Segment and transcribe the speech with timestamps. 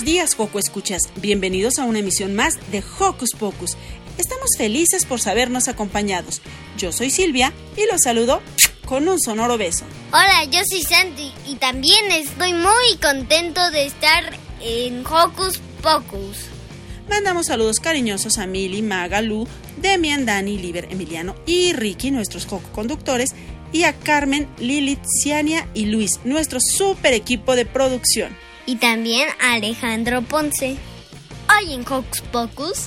[0.00, 1.02] buenos días, Joco Escuchas.
[1.16, 3.76] Bienvenidos a una emisión más de Hocus Pocus.
[4.16, 6.40] Estamos felices por sabernos acompañados.
[6.78, 8.40] Yo soy Silvia y los saludo
[8.86, 9.84] con un sonoro beso.
[10.08, 16.46] Hola, yo soy Santi y también estoy muy contento de estar en Hocus Pocus.
[17.10, 22.72] Mandamos saludos cariñosos a Mili, Maga, Lu, Demian, Dani, Liber, Emiliano y Ricky, nuestros Joco
[22.72, 23.34] conductores,
[23.70, 28.34] y a Carmen, Lilith, Ciania y Luis, nuestro super equipo de producción.
[28.70, 30.76] Y también Alejandro Ponce.
[31.58, 32.86] Hoy en Hocus Pocus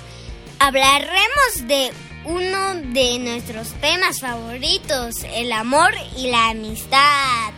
[0.58, 1.92] hablaremos de
[2.23, 7.52] uno de nuestros temas favoritos, el amor y la amistad.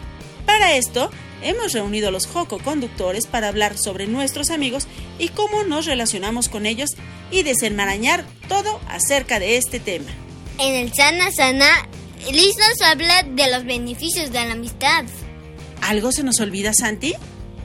[0.47, 1.11] Para esto,
[1.43, 4.87] hemos reunido a los Joco conductores para hablar sobre nuestros amigos
[5.19, 6.89] y cómo nos relacionamos con ellos
[7.29, 10.09] y desenmarañar todo acerca de este tema.
[10.57, 11.69] En el Sana Sana,
[12.31, 15.05] Liz nos habla de los beneficios de la amistad.
[15.83, 17.13] ¿Algo se nos olvida, Santi?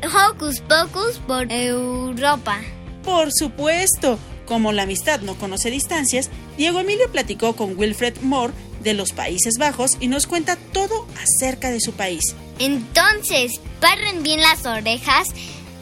[0.04, 2.60] Hocus Pocus por Europa.
[3.04, 8.52] Por supuesto, como la amistad no conoce distancias, Diego Emilio platicó con Wilfred Moore
[8.82, 12.22] de los Países Bajos y nos cuenta todo acerca de su país.
[12.58, 15.28] Entonces, parren bien las orejas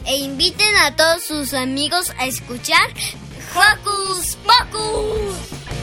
[0.05, 2.89] e inviten a todos sus amigos a escuchar
[3.55, 5.78] Hocus Pocus.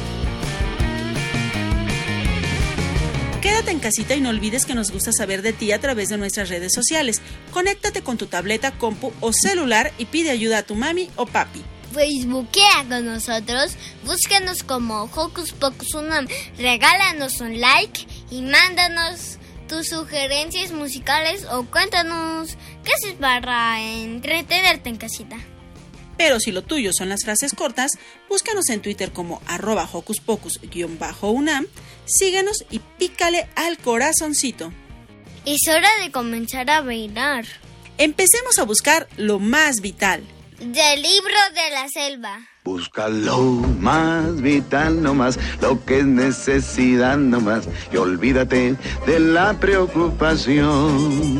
[3.47, 6.19] Quédate en casita y no olvides que nos gusta saber de ti a través de
[6.19, 7.23] nuestras redes sociales.
[7.53, 11.63] Conéctate con tu tableta, compu o celular y pide ayuda a tu mami o papi.
[11.93, 16.27] Facebookea con nosotros, búscanos como Hocus Pocus Unam,
[16.59, 24.97] regálanos un like y mándanos tus sugerencias musicales o cuéntanos qué haces para entretenerte en
[24.97, 25.37] casita.
[26.17, 27.93] Pero si lo tuyo son las frases cortas,
[28.29, 31.67] búscanos en Twitter como arroba hocus pocus-unam,
[32.07, 34.73] síguenos y pícale al corazoncito.
[35.45, 37.45] Es hora de comenzar a bailar.
[37.99, 40.23] Empecemos a buscar lo más vital.
[40.59, 42.49] Del libro de la selva.
[42.67, 43.41] Busca lo
[43.81, 48.75] más vital nomás, lo que es necesidad nomás, y olvídate
[49.07, 51.39] de la preocupación.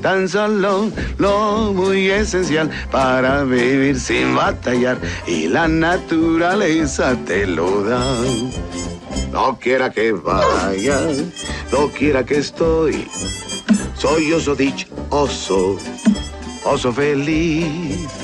[0.00, 0.88] Tan solo
[1.18, 8.04] lo muy esencial para vivir sin batallar, y la naturaleza te lo da.
[9.32, 11.00] No quiera que vaya,
[11.72, 13.08] no quiera que estoy,
[13.96, 15.78] soy oso dichoso,
[16.64, 18.19] oso feliz.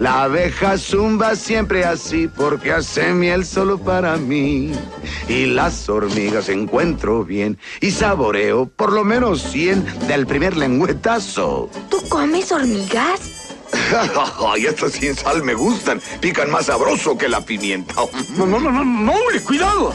[0.00, 4.72] La abeja zumba siempre así porque hace miel solo para mí.
[5.28, 11.68] Y las hormigas encuentro bien y saboreo por lo menos 100 del primer lengüetazo.
[11.90, 13.20] ¿Tú comes hormigas?
[14.48, 16.00] Ay, estas sin sal me gustan.
[16.22, 17.94] Pican más sabroso que la pimienta.
[18.38, 19.12] No, no, no, no, no,
[19.44, 19.92] cuidado.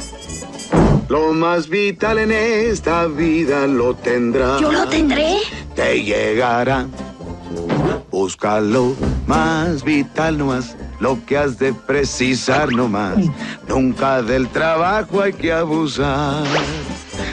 [1.09, 4.59] Lo más vital en esta vida lo tendrá.
[4.59, 5.37] ¿Yo lo tendré?
[5.75, 6.85] Te llegará.
[8.15, 8.95] Búscalo
[9.27, 13.17] más vital nomás, lo que has de precisar nomás.
[13.67, 16.45] Nunca del trabajo hay que abusar.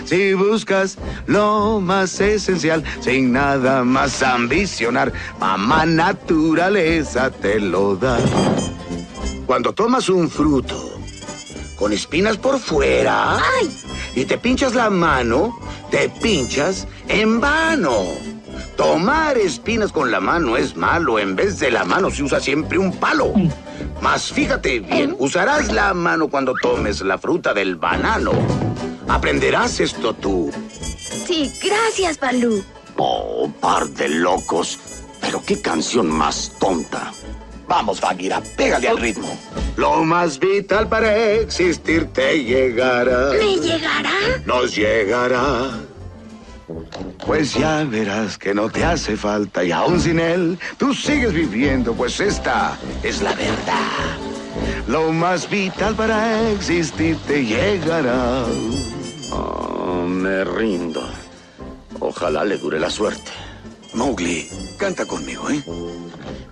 [0.05, 8.19] Si buscas lo más esencial, sin nada más ambicionar, mamá naturaleza te lo da.
[9.47, 10.99] Cuando tomas un fruto
[11.77, 13.39] con espinas por fuera
[14.17, 15.57] y te pinchas la mano,
[15.93, 18.33] te pinchas en vano.
[18.77, 21.19] Tomar espinas con la mano es malo.
[21.19, 23.33] En vez de la mano se usa siempre un palo.
[24.01, 28.33] Mas fíjate bien, usarás la mano cuando tomes la fruta del banano.
[29.09, 30.51] Aprenderás esto tú.
[31.27, 32.65] Sí, gracias, Balú.
[32.97, 34.79] Oh, par de locos.
[35.21, 37.13] Pero qué canción más tonta.
[37.69, 39.39] Vamos, Bagheera, pégale al ritmo.
[39.77, 43.31] Lo más vital para existir te llegará.
[43.31, 44.13] ¿Me llegará?
[44.45, 45.71] Nos llegará.
[47.27, 51.95] Pues ya verás que no te hace falta y aún sin él tú sigues viviendo,
[51.95, 54.19] pues esta es la verdad.
[54.87, 58.45] Lo más vital para existir te llegará.
[59.31, 61.09] Oh, me rindo.
[62.01, 63.31] Ojalá le dure la suerte.
[63.95, 64.49] Mowgli,
[64.79, 65.63] canta conmigo, ¿eh?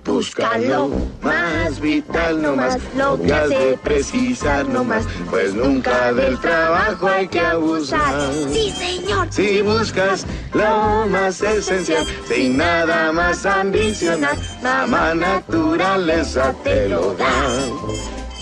[0.04, 0.90] Busca lo
[1.22, 7.06] más vital no más, lo que has de precisar no más, pues nunca del trabajo
[7.06, 8.30] hay que abusar.
[8.52, 9.28] Sí, señor.
[9.30, 17.30] Si buscas lo más esencial, sin nada más ambicionar, mamá naturaleza te lo da.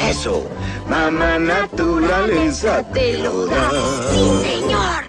[0.09, 0.45] Eso,
[0.89, 3.71] mamá naturaleza te lo da.
[4.11, 5.08] Sí, señor.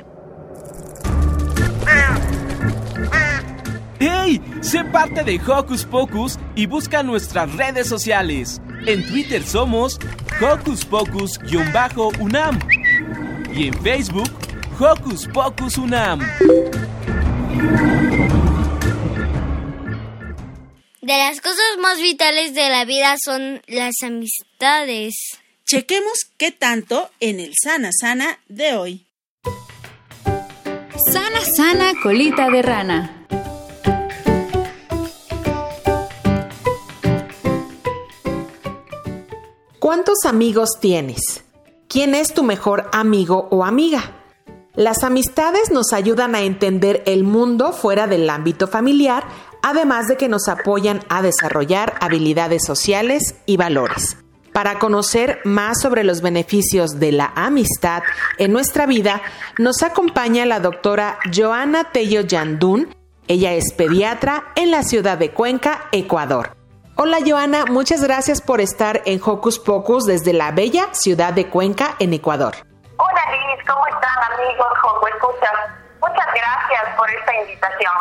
[4.69, 8.62] Sé parte de Hocus Pocus y busca nuestras redes sociales.
[8.86, 9.98] En Twitter somos
[10.39, 12.60] Hocus Pocus-UNAM
[13.51, 14.30] y en Facebook
[14.80, 16.19] Hocus Pocus UNAM.
[21.01, 25.16] De las cosas más vitales de la vida son las amistades.
[25.66, 29.07] Chequemos qué tanto en el Sana Sana de hoy.
[31.12, 33.16] Sana, sana, colita de rana.
[39.90, 41.44] ¿Cuántos amigos tienes?
[41.88, 44.22] ¿Quién es tu mejor amigo o amiga?
[44.76, 49.24] Las amistades nos ayudan a entender el mundo fuera del ámbito familiar,
[49.64, 54.16] además de que nos apoyan a desarrollar habilidades sociales y valores.
[54.54, 58.04] Para conocer más sobre los beneficios de la amistad
[58.38, 59.24] en nuestra vida,
[59.58, 62.96] nos acompaña la doctora Joana Tello Yandún.
[63.28, 66.59] Ella es pediatra en la ciudad de Cuenca, Ecuador.
[67.01, 71.96] Hola Joana, muchas gracias por estar en Hocus Pocus desde la bella ciudad de Cuenca,
[72.00, 72.56] en Ecuador.
[72.98, 75.51] Hola Liz, ¿cómo están amigos Hocus Escuchas?
[76.01, 77.94] Muchas gracias por esta invitación.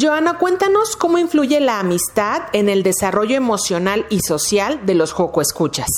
[0.00, 5.42] Joana, cuéntanos cómo influye la amistad en el desarrollo emocional y social de los Joco
[5.42, 5.90] Escuchas.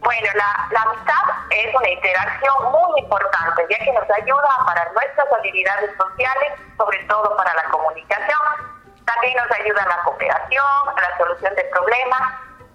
[0.00, 5.26] Bueno, la, la amistad es una interacción muy importante, ya que nos ayuda para nuestras
[5.38, 8.71] habilidades sociales, sobre todo para la comunicación.
[9.04, 12.22] También nos ayuda en la cooperación, en la solución de problemas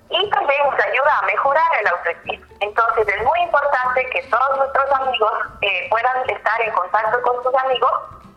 [0.09, 2.47] y también nos ayuda a mejorar el autoestima.
[2.61, 7.55] Entonces es muy importante que todos nuestros amigos eh, puedan estar en contacto con sus
[7.55, 7.91] amigos,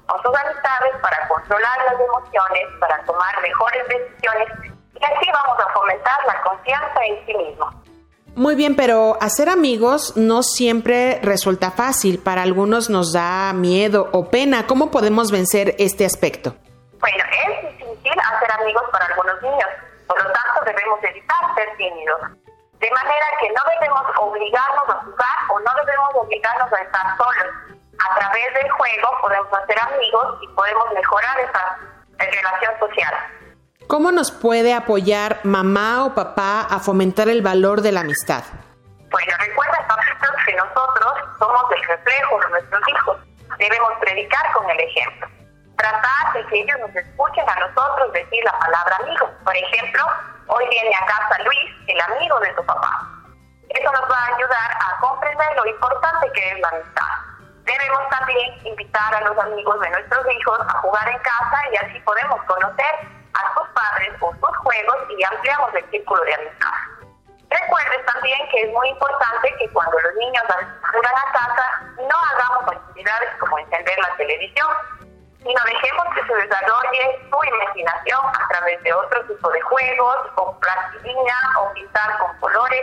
[0.07, 4.49] con sus amistades para controlar las emociones, para tomar mejores decisiones
[4.95, 7.71] y así vamos a fomentar la confianza en sí mismo.
[8.37, 12.21] Muy bien, pero hacer amigos no siempre resulta fácil.
[12.21, 14.67] Para algunos nos da miedo o pena.
[14.67, 16.55] ¿Cómo podemos vencer este aspecto?
[17.01, 19.69] Bueno, es difícil hacer amigos para algunos niños,
[20.07, 22.21] por lo tanto debemos evitar ser tímidos.
[22.79, 27.55] De manera que no debemos obligarnos a jugar o no debemos obligarnos a estar solos.
[27.99, 31.79] A través del juego podemos hacer amigos y podemos mejorar esa
[32.19, 33.15] relación social.
[33.87, 38.45] ¿Cómo nos puede apoyar mamá o papá a fomentar el valor de la amistad?
[39.11, 39.81] Bueno, recuerda
[40.47, 43.19] que nosotros somos el reflejo de nuestros hijos.
[43.59, 45.29] Debemos predicar con el ejemplo.
[45.81, 49.31] Tratar de que ellos nos escuchen a nosotros decir la palabra amigo.
[49.43, 50.05] Por ejemplo,
[50.49, 53.01] hoy viene a casa Luis, el amigo de tu papá.
[53.71, 57.13] Eso nos va a ayudar a comprender lo importante que es la amistad.
[57.65, 62.01] Debemos también invitar a los amigos de nuestros hijos a jugar en casa y así
[62.01, 66.77] podemos conocer a sus padres o sus juegos y ampliamos el círculo de amistad.
[67.49, 70.45] Recuerden también que es muy importante que cuando los niños
[70.93, 74.69] juegan a casa no hagamos actividades como encender la televisión,
[75.43, 80.59] sino dejemos que se desarrolle su imaginación a través de otro tipo de juegos, o
[80.61, 82.83] plastilina, o pintar con colores,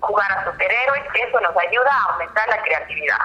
[0.00, 3.18] jugar a superhéroes, eso nos ayuda a aumentar la creatividad.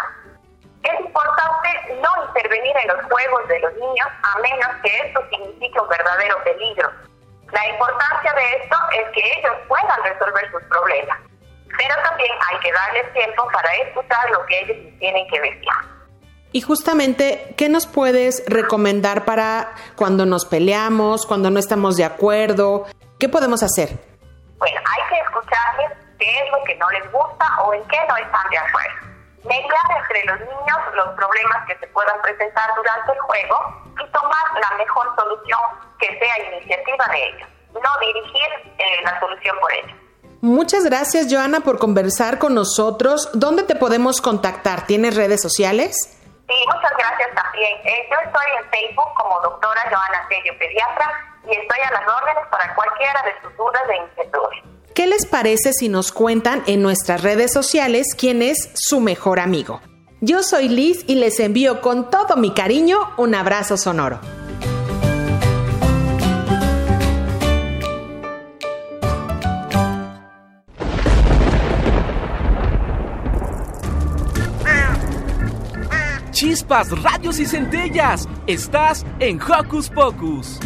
[0.84, 5.80] Es importante no intervenir en los juegos de los niños a menos que esto signifique
[5.80, 6.92] un verdadero peligro.
[7.52, 11.20] La importancia de esto es que ellos puedan resolver sus problemas,
[11.78, 15.70] pero también hay que darles tiempo para escuchar lo que ellos tienen que decir.
[16.54, 22.86] Y justamente, ¿qué nos puedes recomendar para cuando nos peleamos, cuando no estamos de acuerdo?
[23.18, 23.90] ¿Qué podemos hacer?
[24.60, 28.16] Bueno, hay que escucharles qué es lo que no les gusta o en qué no
[28.18, 28.96] están de acuerdo.
[29.46, 33.56] Mediar entre los niños los problemas que se puedan presentar durante el juego
[34.00, 35.60] y tomar la mejor solución
[35.98, 39.98] que sea iniciativa de ellos, no dirigir eh, la solución por ellos.
[40.42, 43.32] Muchas gracias, Joana, por conversar con nosotros.
[43.34, 44.86] ¿Dónde te podemos contactar?
[44.86, 46.20] ¿Tienes redes sociales?
[46.48, 47.78] Sí, muchas gracias también.
[47.86, 51.12] Eh, yo estoy en Facebook como doctora Joana Tello, pediatra,
[51.46, 54.64] y estoy a las órdenes para cualquiera de sus dudas e inquietudes.
[54.94, 59.82] ¿Qué les parece si nos cuentan en nuestras redes sociales quién es su mejor amigo?
[60.22, 64.20] Yo soy Liz y les envío con todo mi cariño un abrazo sonoro.
[76.44, 78.28] Chispas, radios y centellas.
[78.48, 80.60] Estás en Hocus Pocus.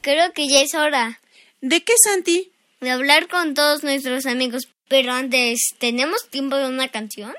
[0.00, 1.20] Creo que ya es hora.
[1.60, 2.50] ¿De qué, Santi?
[2.80, 4.64] De hablar con todos nuestros amigos.
[4.88, 7.32] Pero antes, ¿tenemos tiempo de una canción?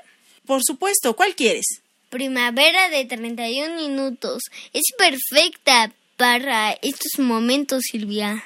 [0.46, 1.82] Por supuesto, ¿cuál quieres?
[2.08, 4.42] Primavera de 31 minutos.
[4.72, 8.42] Es perfecta para estos momentos, Silvia.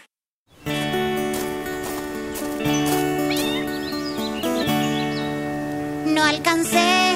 [6.21, 7.15] No alcancé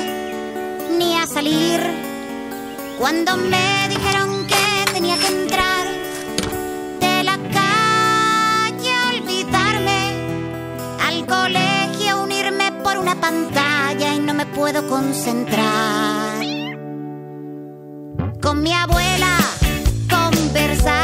[0.99, 1.79] ni a salir.
[2.99, 5.87] Cuando me dijeron que tenía que entrar
[7.01, 10.01] de la calle olvidarme
[11.07, 16.43] al colegio unirme por una pantalla y no me puedo concentrar.
[18.41, 19.37] Con mi abuela
[20.09, 21.04] conversar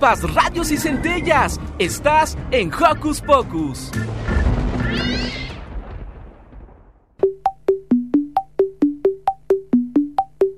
[0.00, 1.60] Chispas, radios y centellas.
[1.78, 3.90] Estás en Hocus Pocus.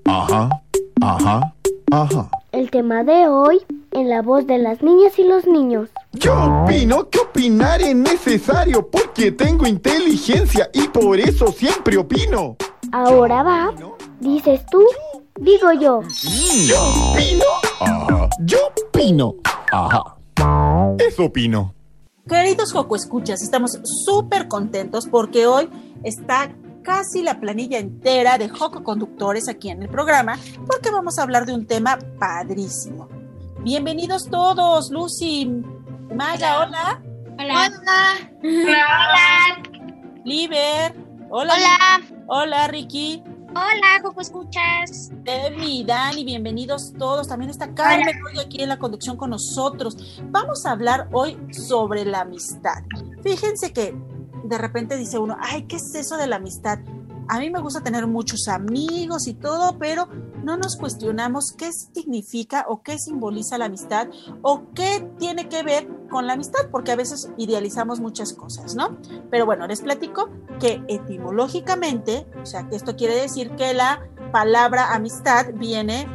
[0.05, 0.49] Ajá,
[1.01, 1.55] ajá,
[1.91, 2.31] ajá.
[2.53, 3.59] El tema de hoy
[3.91, 5.89] en la voz de las niñas y los niños.
[6.13, 12.57] Yo opino que opinar es necesario porque tengo inteligencia y por eso siempre opino.
[12.93, 13.75] Ahora va,
[14.21, 14.87] dices tú
[15.39, 16.03] Digo yo.
[16.67, 17.45] Yo opino.
[17.81, 18.29] Ajá.
[18.41, 18.59] Yo
[18.89, 19.35] opino.
[19.73, 20.17] Ajá.
[20.99, 21.75] Eso opino.
[22.29, 25.69] Queridos Joco Escuchas, estamos súper contentos porque hoy
[26.05, 31.23] está casi la planilla entera de Joco Conductores aquí en el programa porque vamos a
[31.23, 33.09] hablar de un tema padrísimo.
[33.61, 35.47] Bienvenidos todos, Lucy,
[36.15, 37.03] Maya, hola.
[37.39, 37.73] Hola.
[37.73, 38.31] Hola.
[38.43, 39.63] Hola.
[40.25, 40.95] Liber,
[41.31, 41.55] hola.
[41.55, 42.01] Hola.
[42.29, 43.23] Hola, Ricky.
[43.55, 45.11] Hola, Joco Escuchas.
[45.27, 47.29] Emi, Dani, bienvenidos todos.
[47.29, 50.23] También está Carmen hoy aquí en la conducción con nosotros.
[50.31, 52.83] Vamos a hablar hoy sobre la amistad.
[53.23, 53.95] Fíjense que
[54.45, 56.79] de repente dice uno, ay, ¿qué es eso de la amistad?
[57.29, 60.09] A mí me gusta tener muchos amigos y todo, pero
[60.43, 64.09] no nos cuestionamos qué significa o qué simboliza la amistad
[64.43, 68.99] o qué tiene que ver con la amistad, porque a veces idealizamos muchas cosas, ¿no?
[69.31, 70.31] Pero bueno, les platico
[70.61, 76.07] que etimológicamente, o sea, que esto quiere decir que la palabra amistad viene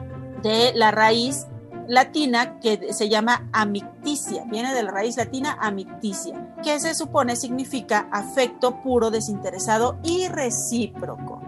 [0.43, 1.47] de la raíz
[1.87, 8.09] latina que se llama amicticia, viene de la raíz latina amicticia, que se supone significa
[8.11, 11.46] afecto puro, desinteresado y recíproco.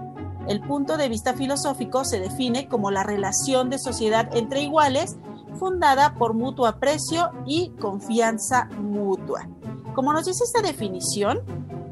[0.49, 5.15] El punto de vista filosófico se define como la relación de sociedad entre iguales
[5.59, 9.47] fundada por mutuo aprecio y confianza mutua.
[9.93, 11.41] Como nos dice esta definición,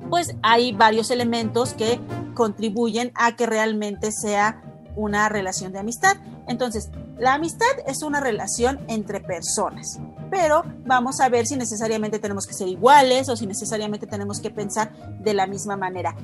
[0.09, 1.99] pues hay varios elementos que
[2.33, 4.59] contribuyen a que realmente sea
[4.95, 6.17] una relación de amistad.
[6.47, 9.99] Entonces, la amistad es una relación entre personas,
[10.31, 14.49] pero vamos a ver si necesariamente tenemos que ser iguales o si necesariamente tenemos que
[14.49, 16.15] pensar de la misma manera.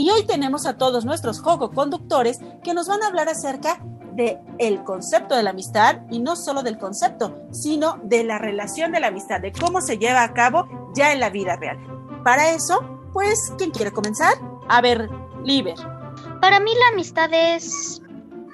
[0.00, 4.38] Y hoy tenemos a todos nuestros joco conductores que nos van a hablar acerca de
[4.56, 9.00] el concepto de la amistad y no solo del concepto, sino de la relación de
[9.00, 11.76] la amistad, de cómo se lleva a cabo ya en la vida real.
[12.24, 12.80] Para eso,
[13.12, 14.32] pues, ¿quién quiere comenzar?
[14.70, 15.10] A ver,
[15.44, 15.76] Liber.
[16.40, 18.00] Para mí la amistad es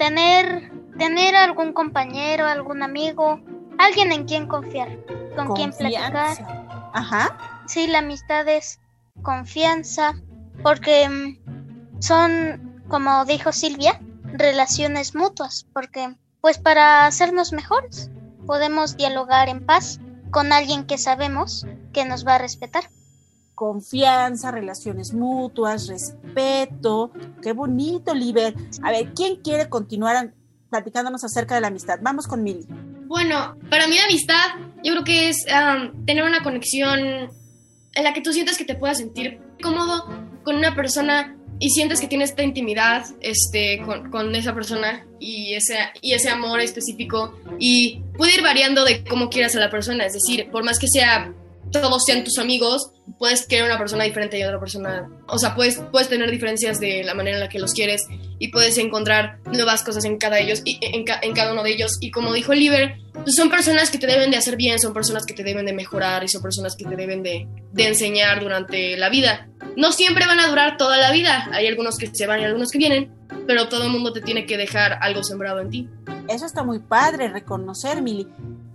[0.00, 3.38] tener tener algún compañero, algún amigo,
[3.78, 4.98] alguien en quien confiar,
[5.36, 6.90] con quien platicar.
[6.92, 7.62] Ajá.
[7.68, 8.80] Sí, la amistad es
[9.22, 10.14] confianza,
[10.62, 14.00] porque mm, son, como dijo Silvia,
[14.32, 18.10] relaciones mutuas, porque pues para hacernos mejores
[18.46, 20.00] podemos dialogar en paz
[20.30, 22.84] con alguien que sabemos que nos va a respetar.
[23.54, 27.10] Confianza, relaciones mutuas, respeto.
[27.42, 28.54] Qué bonito, Liber.
[28.82, 30.34] A ver, ¿quién quiere continuar
[30.68, 31.98] platicándonos acerca de la amistad?
[32.02, 32.66] Vamos con Mili.
[33.06, 34.44] Bueno, para mí la amistad
[34.84, 38.74] yo creo que es um, tener una conexión en la que tú sientas que te
[38.74, 40.04] puedas sentir cómodo
[40.46, 45.54] con una persona y sientes que tienes esta intimidad este, con, con, esa persona y
[45.54, 50.06] ese, y ese amor específico y puede ir variando de cómo quieras a la persona,
[50.06, 51.32] es decir, por más que sea
[51.72, 55.80] todos sean tus amigos, puedes querer una persona diferente y otra persona, o sea, puedes,
[55.90, 58.06] puedes tener diferencias de la manera en la que los quieres
[58.38, 61.96] y puedes encontrar nuevas cosas en cada, ellos, y, en, en cada uno de ellos.
[62.00, 65.24] Y como dijo Oliver, pues son personas que te deben de hacer bien, son personas
[65.24, 68.96] que te deben de mejorar y son personas que te deben de, de enseñar durante
[68.96, 69.48] la vida.
[69.76, 72.70] No siempre van a durar toda la vida, hay algunos que se van y algunos
[72.70, 73.12] que vienen,
[73.46, 75.88] pero todo el mundo te tiene que dejar algo sembrado en ti.
[76.28, 78.26] Eso está muy padre, reconocer, Mili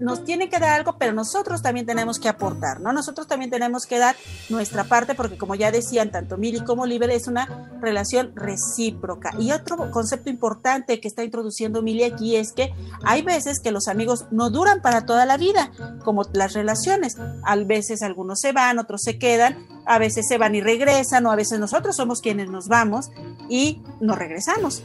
[0.02, 2.91] nos tiene que dar algo, pero nosotros también tenemos que aportar, ¿no?
[2.91, 4.15] Nosotros también tenemos que dar
[4.49, 9.31] nuestra parte, porque como ya decían tanto Mili como Liber, es una relación recíproca.
[9.39, 13.88] Y otro concepto importante que está introduciendo Mili aquí es que hay veces que los
[13.88, 15.71] amigos no duran para toda la vida,
[16.03, 17.17] como las relaciones.
[17.43, 21.31] A veces algunos se van, otros se quedan, a veces se van y regresan, o
[21.31, 23.10] a veces nosotros somos quienes nos vamos
[23.49, 24.84] y nos regresamos.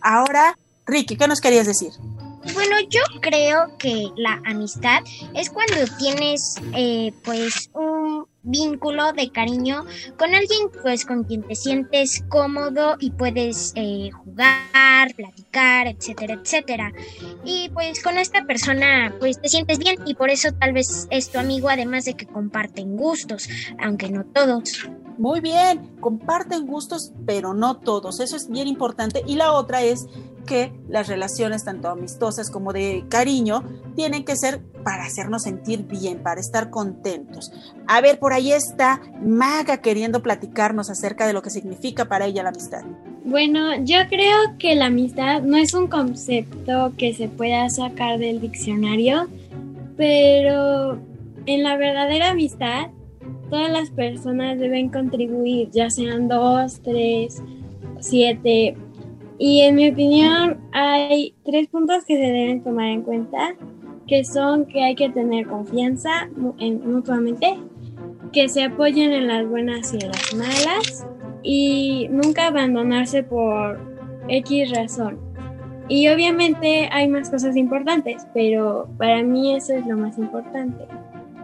[0.00, 1.92] Ahora, Ricky, ¿qué nos querías decir?
[2.54, 5.02] Bueno, yo creo que la amistad
[5.34, 9.84] es cuando tienes eh, pues un vínculo de cariño
[10.16, 16.92] con alguien pues con quien te sientes cómodo y puedes eh, jugar, platicar, etcétera, etcétera.
[17.44, 21.30] Y pues con esta persona pues te sientes bien y por eso tal vez es
[21.30, 24.88] tu amigo además de que comparten gustos, aunque no todos.
[25.18, 28.20] Muy bien, comparten gustos, pero no todos.
[28.20, 29.22] Eso es bien importante.
[29.26, 30.06] Y la otra es
[30.46, 33.62] que las relaciones, tanto amistosas como de cariño,
[33.94, 37.50] tienen que ser para hacernos sentir bien, para estar contentos.
[37.86, 42.42] A ver, por ahí está Maga queriendo platicarnos acerca de lo que significa para ella
[42.44, 42.84] la amistad.
[43.24, 48.40] Bueno, yo creo que la amistad no es un concepto que se pueda sacar del
[48.40, 49.26] diccionario,
[49.96, 50.98] pero
[51.46, 52.90] en la verdadera amistad
[53.50, 57.42] todas las personas deben contribuir, ya sean dos, tres,
[58.00, 58.76] siete
[59.38, 63.54] y en mi opinión hay tres puntos que se deben tomar en cuenta,
[64.06, 67.58] que son que hay que tener confianza mutuamente,
[68.32, 71.06] que se apoyen en las buenas y en las malas
[71.42, 73.78] y nunca abandonarse por
[74.28, 75.18] X razón.
[75.88, 80.84] Y obviamente hay más cosas importantes, pero para mí eso es lo más importante.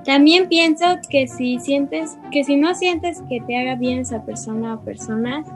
[0.05, 4.75] También pienso que si sientes, que si no sientes que te haga bien esa persona
[4.75, 5.47] o personas,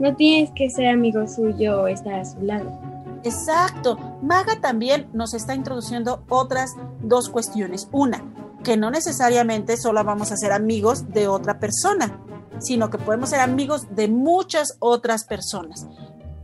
[0.00, 2.70] no tienes que ser amigo suyo o estar a su lado.
[3.24, 3.98] Exacto.
[4.22, 7.88] Maga también nos está introduciendo otras dos cuestiones.
[7.92, 8.24] Una,
[8.64, 12.18] que no necesariamente solo vamos a ser amigos de otra persona,
[12.58, 15.86] sino que podemos ser amigos de muchas otras personas.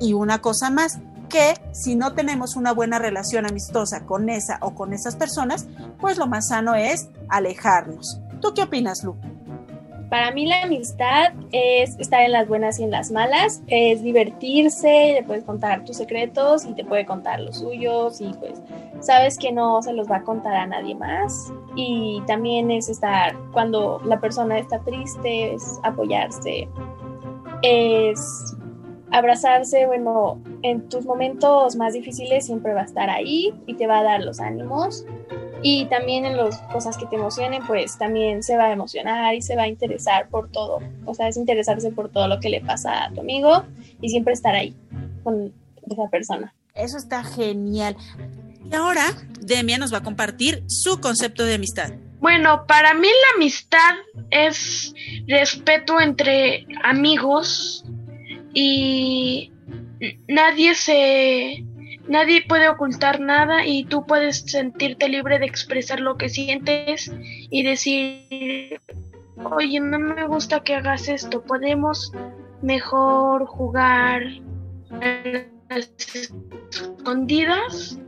[0.00, 4.74] Y una cosa más, que si no tenemos una buena relación amistosa con esa o
[4.74, 5.66] con esas personas,
[6.00, 8.20] pues lo más sano es alejarnos.
[8.40, 9.16] ¿Tú qué opinas, Lu?
[10.10, 15.12] Para mí la amistad es estar en las buenas y en las malas, es divertirse,
[15.12, 18.58] le puedes contar tus secretos y te puede contar los suyos y pues
[19.00, 21.52] sabes que no se los va a contar a nadie más.
[21.76, 26.68] Y también es estar cuando la persona está triste, es apoyarse,
[27.62, 28.56] es
[29.10, 34.00] abrazarse, bueno, en tus momentos más difíciles siempre va a estar ahí y te va
[34.00, 35.04] a dar los ánimos.
[35.62, 39.42] Y también en las cosas que te emocionen, pues también se va a emocionar y
[39.42, 40.78] se va a interesar por todo.
[41.04, 43.64] O sea, es interesarse por todo lo que le pasa a tu amigo
[44.00, 44.76] y siempre estar ahí
[45.24, 45.52] con
[45.90, 46.54] esa persona.
[46.74, 47.96] Eso está genial.
[48.70, 49.04] Y ahora
[49.40, 51.92] Demia nos va a compartir su concepto de amistad.
[52.20, 53.94] Bueno, para mí la amistad
[54.30, 54.94] es
[55.26, 57.84] respeto entre amigos
[58.52, 59.52] y
[60.26, 61.64] nadie se
[62.08, 67.12] nadie puede ocultar nada y tú puedes sentirte libre de expresar lo que sientes
[67.50, 68.80] y decir
[69.36, 72.12] oye no me gusta que hagas esto podemos
[72.62, 74.22] mejor jugar
[75.68, 77.98] escondidas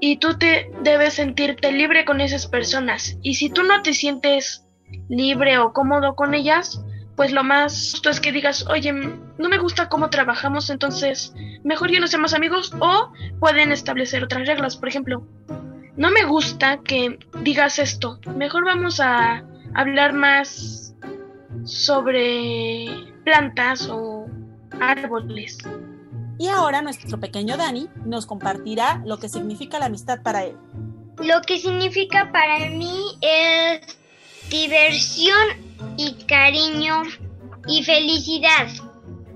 [0.00, 3.18] y tú te debes sentirte libre con esas personas.
[3.22, 4.64] Y si tú no te sientes
[5.08, 6.82] libre o cómodo con ellas
[7.18, 11.90] pues lo más justo es que digas, oye, no me gusta cómo trabajamos, entonces mejor
[11.90, 14.76] ya no seamos amigos o pueden establecer otras reglas.
[14.76, 15.26] Por ejemplo,
[15.96, 19.42] no me gusta que digas esto, mejor vamos a
[19.74, 20.94] hablar más
[21.64, 22.86] sobre
[23.24, 24.26] plantas o
[24.80, 25.58] árboles.
[26.38, 30.56] Y ahora nuestro pequeño Dani nos compartirá lo que significa la amistad para él.
[31.16, 33.98] Lo que significa para mí es
[34.50, 37.02] diversión y cariño
[37.66, 38.68] y felicidad.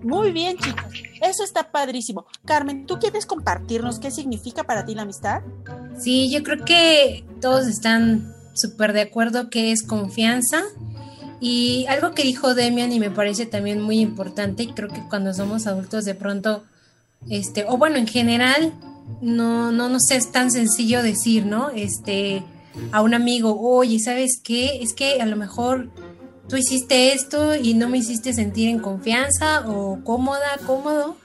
[0.03, 0.93] Muy bien, chicos.
[1.21, 2.27] Eso está padrísimo.
[2.45, 5.43] Carmen, ¿tú quieres compartirnos qué significa para ti la amistad?
[5.97, 10.63] Sí, yo creo que todos están súper de acuerdo que es confianza.
[11.41, 15.35] Y algo que dijo Demian y me parece también muy importante, y creo que cuando
[15.35, 16.63] somos adultos de pronto,
[17.29, 18.73] este, o bueno, en general,
[19.21, 21.71] no, no nos es tan sencillo decir, ¿no?
[21.71, 22.45] Este,
[22.93, 24.83] a un amigo, oye, ¿sabes qué?
[24.83, 25.91] Es que a lo mejor
[26.49, 31.17] tú hiciste esto y no me hiciste sentir en confianza o cómoda, cómodo.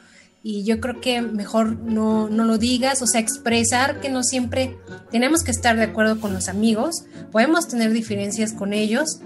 [0.43, 4.77] Y yo creo que mejor no, no lo digas, o sea, expresar que no siempre
[5.11, 9.19] tenemos que estar de acuerdo con los amigos, podemos tener diferencias con ellos,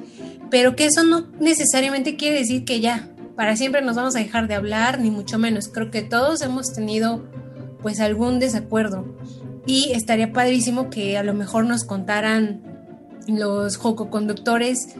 [0.50, 4.48] pero que eso no necesariamente quiere decir que ya, para siempre nos vamos a dejar
[4.48, 5.68] de hablar, ni mucho menos.
[5.68, 7.24] Creo que todos hemos tenido
[7.82, 9.06] pues algún desacuerdo
[9.66, 12.62] y estaría padrísimo que a lo mejor nos contaran
[13.28, 14.96] los jococonductores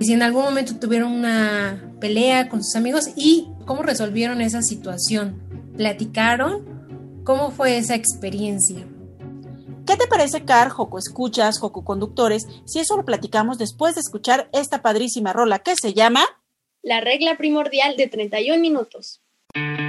[0.00, 5.42] si en algún momento tuvieron una pelea con sus amigos y cómo resolvieron esa situación.
[5.76, 7.22] ¿Platicaron?
[7.24, 8.86] ¿Cómo fue esa experiencia?
[9.86, 14.48] ¿Qué te parece, Car, Joco Escuchas, Joco Conductores, si eso lo platicamos después de escuchar
[14.52, 16.24] esta padrísima rola que se llama
[16.82, 19.23] La regla primordial de 31 minutos?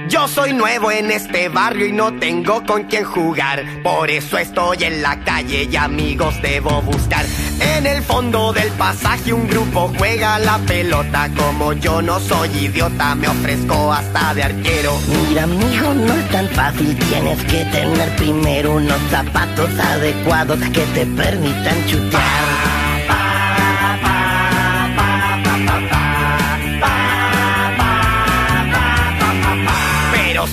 [0.08, 3.64] Yo soy nuevo en este barrio y no tengo con quién jugar.
[3.82, 7.26] Por eso estoy en la calle y amigos debo buscar.
[7.58, 11.28] En el fondo del pasaje un grupo juega la pelota.
[11.36, 14.96] Como yo no soy idiota, me ofrezco hasta de arquero.
[15.28, 16.96] Mira, amigo, no es tan fácil.
[16.96, 22.76] Tienes que tener primero unos zapatos adecuados que te permitan chutar.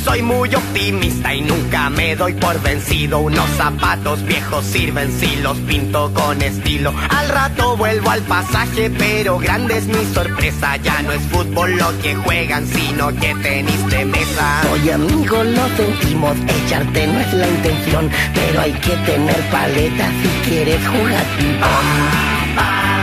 [0.04, 3.20] Soy muy optimista y nunca me doy por vencido.
[3.20, 6.94] Unos zapatos viejos sirven si los pinto con estilo.
[7.10, 10.78] Al rato vuelvo al pasaje, pero grande es mi sorpresa.
[10.78, 14.62] Ya no es fútbol lo que juegan, sino que tenis de mesa.
[14.74, 16.38] Oye, amigo, lo sentimos.
[16.48, 23.03] Echarte no es la intención, pero hay que tener paleta si quieres jugar ping voy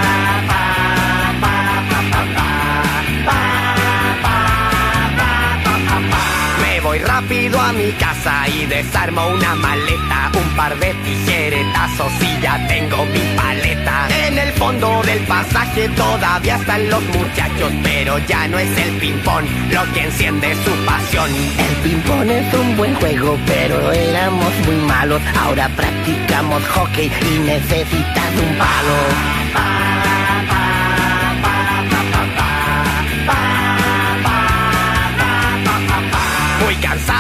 [7.21, 13.05] rápido a mi casa y desarmo una maleta, un par de tijeretazos y ya tengo
[13.07, 14.09] mi paleta.
[14.27, 19.45] En el fondo del pasaje todavía están los muchachos, pero ya no es el ping-pong
[19.71, 21.31] lo que enciende su pasión.
[21.59, 25.21] El ping-pong es un buen juego, pero éramos muy malos.
[25.39, 29.90] Ahora practicamos hockey y necesitas un palo.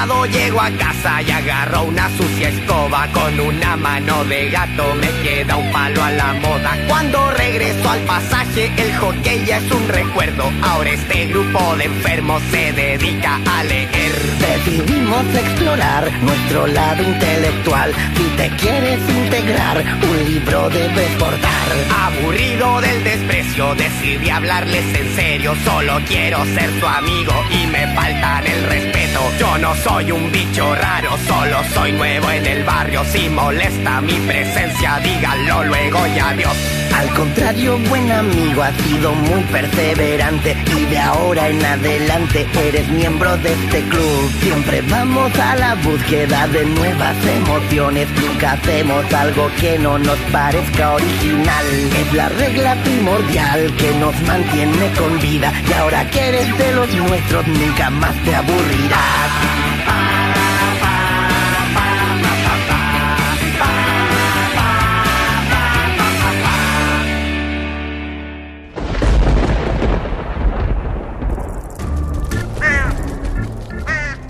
[0.00, 3.06] Cansado llego a casa y agarro una sucia escoba.
[3.12, 6.76] Con una mano de gato me queda un palo a la moda.
[6.88, 10.50] Cuando regreso al pasaje el hockey ya es un recuerdo.
[10.62, 14.12] Ahora este grupo de enfermos se dedica a leer.
[14.38, 17.92] Decidimos explorar nuestro lado intelectual.
[18.16, 21.68] Si te quieres integrar, un libro debes portar.
[22.06, 25.54] Aburrido del desprecio, decidí hablarles en serio.
[25.64, 29.20] Solo quiero ser tu amigo y me faltan el respeto.
[29.38, 34.14] Yo no soy un bicho raro, solo soy nuevo en el barrio Si molesta mi
[34.20, 36.56] presencia, díganlo luego y adiós
[36.96, 43.36] Al contrario, buen amigo, has sido muy perseverante y de ahora en adelante eres miembro
[43.38, 44.30] de este club.
[44.40, 50.92] Siempre vamos a la búsqueda de nuevas emociones, nunca hacemos algo que no nos parezca
[50.92, 51.66] original.
[51.98, 56.88] Es la regla primordial que nos mantiene con vida y ahora que eres de los
[56.94, 59.79] nuestros nunca más te aburrirás.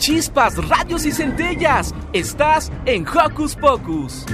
[0.01, 1.95] Chispas, radios y centellas.
[2.13, 4.27] Estás en Hocus Pocus.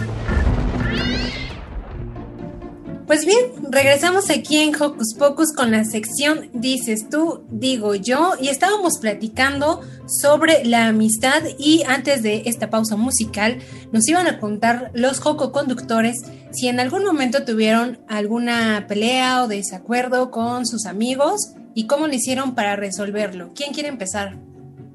[3.17, 8.49] Pues bien, regresamos aquí en Hocus Pocus con la sección Dices tú, digo yo, y
[8.49, 14.91] estábamos platicando sobre la amistad y antes de esta pausa musical nos iban a contar
[14.93, 21.55] los Joco conductores si en algún momento tuvieron alguna pelea o desacuerdo con sus amigos
[21.75, 23.51] y cómo lo hicieron para resolverlo.
[23.55, 24.37] ¿Quién quiere empezar?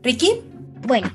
[0.03, 0.29] ¿Ricky?
[0.85, 1.11] Bueno,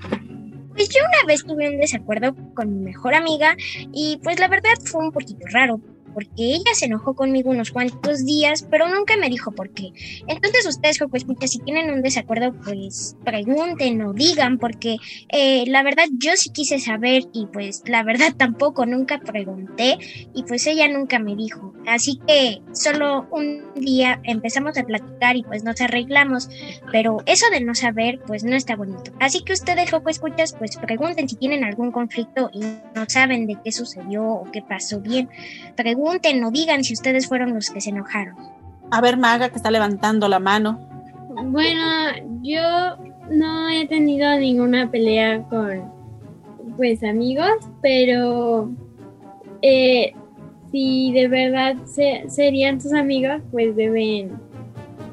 [0.74, 3.56] pues yo una vez tuve un desacuerdo con mi mejor amiga
[3.92, 5.80] y pues la verdad fue un poquito raro
[6.16, 9.90] porque ella se enojó conmigo unos cuantos días, pero nunca me dijo por qué.
[10.26, 14.96] Entonces ustedes, Coco Escucha, si tienen un desacuerdo, pues pregunten o digan, porque
[15.28, 19.98] eh, la verdad yo sí quise saber y pues la verdad tampoco nunca pregunté
[20.34, 21.74] y pues ella nunca me dijo.
[21.86, 26.48] Así que solo un día empezamos a platicar y pues nos arreglamos,
[26.92, 29.12] pero eso de no saber pues no está bonito.
[29.20, 33.58] Así que ustedes, Coco Escuchas, pues pregunten si tienen algún conflicto y no saben de
[33.62, 35.28] qué sucedió o qué pasó bien.
[35.76, 38.36] Pregunten o digan si ustedes fueron los que se enojaron.
[38.90, 40.80] A ver, Maga, que está levantando la mano.
[41.44, 41.82] Bueno,
[42.42, 42.96] yo
[43.30, 45.92] no he tenido ninguna pelea con
[46.76, 47.50] pues amigos,
[47.82, 48.70] pero
[49.62, 50.12] eh,
[50.70, 54.38] si de verdad se- serían tus amigos, pues deben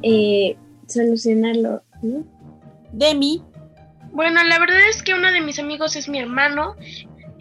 [0.01, 1.81] eh, solucionarlo.
[2.01, 2.23] ¿no?
[2.91, 3.41] Demi.
[4.11, 6.75] Bueno, la verdad es que uno de mis amigos es mi hermano.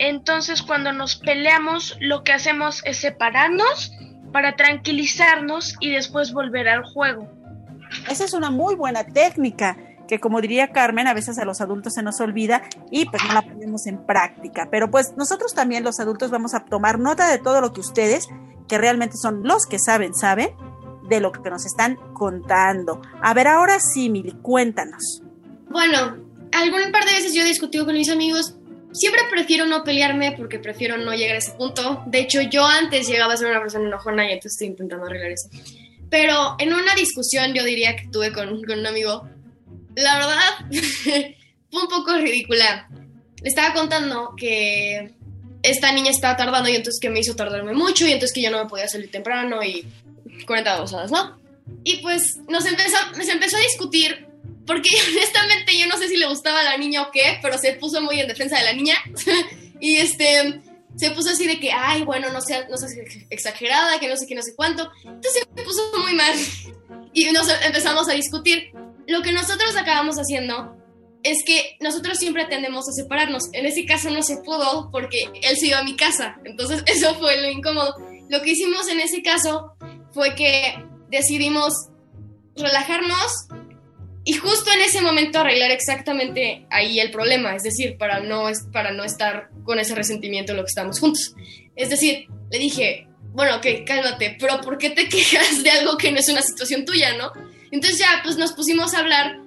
[0.04, 3.92] Entonces cuando nos peleamos lo que hacemos es separarnos
[4.32, 7.30] para tranquilizarnos y después volver al juego.
[8.10, 9.76] Esa es una muy buena técnica
[10.08, 13.32] que como diría Carmen, a veces a los adultos se nos olvida y pues no
[13.32, 14.66] la ponemos en práctica.
[14.72, 18.26] Pero pues nosotros también los adultos vamos a tomar nota de todo lo que ustedes,
[18.68, 20.50] que realmente son los que saben, saben
[21.08, 23.00] de lo que nos están contando.
[23.22, 25.22] A ver, ahora sí, Mili, cuéntanos.
[25.70, 26.16] Bueno,
[26.50, 28.58] algún par de veces yo he discutido con mis amigos.
[28.92, 32.02] Siempre prefiero no pelearme porque prefiero no llegar a ese punto.
[32.06, 35.30] De hecho, yo antes llegaba a ser una persona enojona y entonces estoy intentando arreglar
[35.30, 35.48] eso.
[36.10, 39.28] Pero en una discusión yo diría que tuve con, con un amigo,
[39.96, 40.70] la verdad
[41.70, 42.88] fue un poco ridícula.
[43.42, 45.14] Le estaba contando que
[45.62, 48.50] esta niña estaba tardando y entonces que me hizo tardarme mucho y entonces que yo
[48.50, 49.86] no me podía salir temprano y
[50.46, 51.40] 40 cosas, ¿no?
[51.84, 54.26] Y pues nos empezó, se empezó a discutir
[54.72, 57.74] porque honestamente yo no sé si le gustaba a la niña o qué, pero se
[57.74, 58.96] puso muy en defensa de la niña
[59.80, 60.60] y este
[60.96, 62.92] se puso así de que, ay, bueno, no seas no seas
[63.30, 64.90] exagerada, que no sé qué, no sé cuánto.
[65.04, 66.34] Entonces se puso muy mal
[67.12, 68.72] y nos empezamos a discutir.
[69.06, 70.76] Lo que nosotros acabamos haciendo
[71.22, 73.48] es que nosotros siempre tendemos a separarnos.
[73.52, 76.38] En ese caso no se pudo porque él se iba a mi casa.
[76.44, 77.94] Entonces eso fue lo incómodo.
[78.28, 79.74] Lo que hicimos en ese caso
[80.12, 81.88] fue que decidimos
[82.54, 83.48] relajarnos
[84.24, 88.92] y justo en ese momento arreglar exactamente ahí el problema, es decir, para no, para
[88.92, 91.34] no estar con ese resentimiento en lo que estamos juntos.
[91.74, 96.12] Es decir, le dije, bueno, ok, cálmate, pero ¿por qué te quejas de algo que
[96.12, 97.32] no es una situación tuya, no?
[97.70, 99.40] Entonces ya, pues nos pusimos a hablar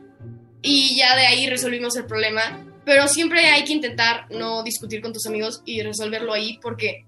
[0.62, 5.14] y ya de ahí resolvimos el problema, pero siempre hay que intentar no discutir con
[5.14, 7.06] tus amigos y resolverlo ahí porque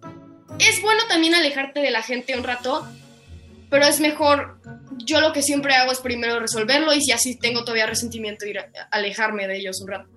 [0.60, 2.88] es bueno también alejarte de la gente un rato,
[3.70, 4.60] pero es mejor
[5.06, 8.60] yo lo que siempre hago es primero resolverlo y si así tengo todavía resentimiento, ir
[8.60, 10.10] a alejarme de ellos un rato.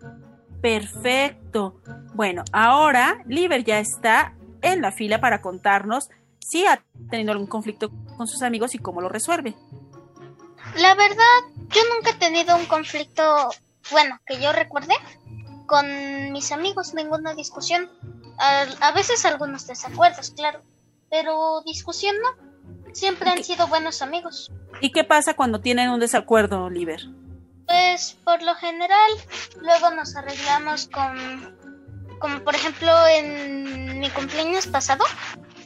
[0.60, 1.80] Perfecto.
[2.14, 6.08] Bueno, ahora Liber ya está en la fila para contarnos
[6.38, 9.54] si ha tenido algún conflicto con sus amigos y cómo lo resuelve.
[10.76, 11.24] La verdad,
[11.68, 13.50] yo nunca he tenido un conflicto,
[13.90, 14.94] bueno, que yo recuerde,
[15.66, 17.88] con mis amigos, ninguna discusión.
[18.38, 20.62] A, a veces algunos desacuerdos, claro,
[21.10, 22.49] pero discusión no.
[22.92, 24.50] Siempre han sido buenos amigos.
[24.80, 27.00] ¿Y qué pasa cuando tienen un desacuerdo, Liber?
[27.66, 29.10] Pues por lo general,
[29.60, 31.56] luego nos arreglamos con,
[32.18, 35.04] como por ejemplo en mi cumpleaños pasado,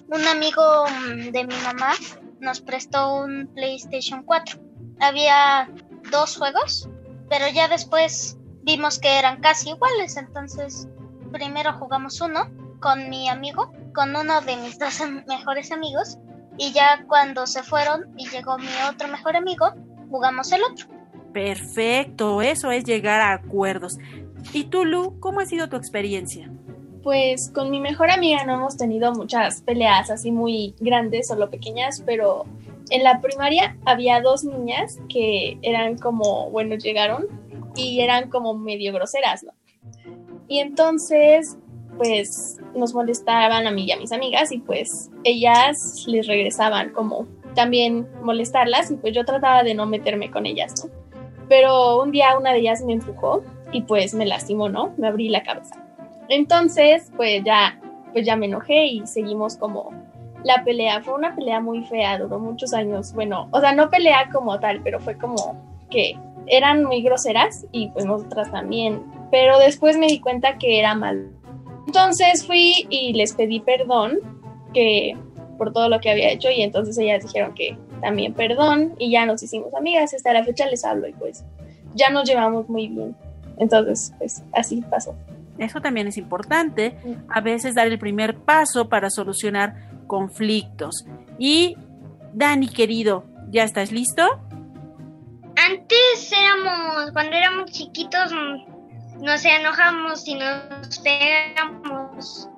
[0.09, 0.85] un amigo
[1.33, 1.95] de mi mamá
[2.41, 4.61] nos prestó un PlayStation 4.
[5.01, 5.71] Había
[6.11, 6.89] dos juegos,
[7.31, 10.89] pero ya después vimos que eran casi iguales, entonces
[11.33, 16.19] primero jugamos uno con mi amigo, con uno de mis dos mejores amigos,
[16.59, 19.67] y ya cuando se fueron y llegó mi otro mejor amigo,
[20.11, 20.87] jugamos el otro.
[21.33, 23.99] Perfecto, eso es llegar a acuerdos.
[24.53, 26.51] ¿Y tú, Lu, cómo ha sido tu experiencia?
[27.03, 32.03] Pues con mi mejor amiga no hemos tenido muchas peleas así muy grandes, solo pequeñas,
[32.07, 32.45] pero
[32.91, 37.27] en la primaria había dos niñas que eran como, bueno, llegaron
[37.77, 39.53] y eran como medio groseras, ¿no?
[40.47, 41.57] Y entonces,
[41.97, 47.27] pues nos molestaban a mí y a mis amigas y pues ellas les regresaban como
[47.55, 50.91] también molestarlas y pues yo trataba de no meterme con ellas, ¿no?
[51.49, 54.93] Pero un día una de ellas me empujó y pues me lastimó, ¿no?
[54.97, 55.77] Me abrí la cabeza.
[56.29, 57.79] Entonces, pues ya,
[58.13, 59.93] pues ya me enojé y seguimos como
[60.43, 61.03] la pelea.
[61.03, 63.13] Fue una pelea muy fea, duró muchos años.
[63.13, 65.57] Bueno, o sea, no pelea como tal, pero fue como
[65.91, 69.03] que eran muy groseras y pues nosotras también.
[69.31, 71.31] Pero después me di cuenta que era mal.
[71.87, 74.19] Entonces fui y les pedí perdón
[74.73, 75.17] que
[75.59, 79.25] por todo lo que había hecho y entonces ellas dijeron que también perdón y ya
[79.27, 81.45] nos hicimos amigas, hasta la fecha les hablo y pues
[81.95, 83.17] ya nos llevamos muy bien.
[83.59, 85.15] Entonces, pues así pasó.
[85.59, 86.97] Eso también es importante,
[87.29, 91.07] a veces dar el primer paso para solucionar conflictos.
[91.39, 91.77] Y
[92.33, 94.23] Dani, querido, ¿ya estás listo?
[95.57, 98.33] Antes éramos, cuando éramos chiquitos,
[99.21, 102.49] nos enojamos y nos pegamos.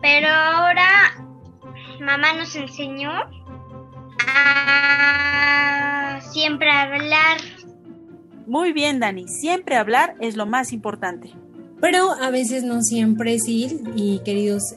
[0.00, 1.14] Pero ahora
[2.00, 3.10] mamá nos enseñó
[4.26, 7.38] a siempre hablar.
[8.46, 11.30] Muy bien, Dani, siempre hablar es lo más importante.
[11.80, 14.74] Pero a veces no siempre, sí, y queridos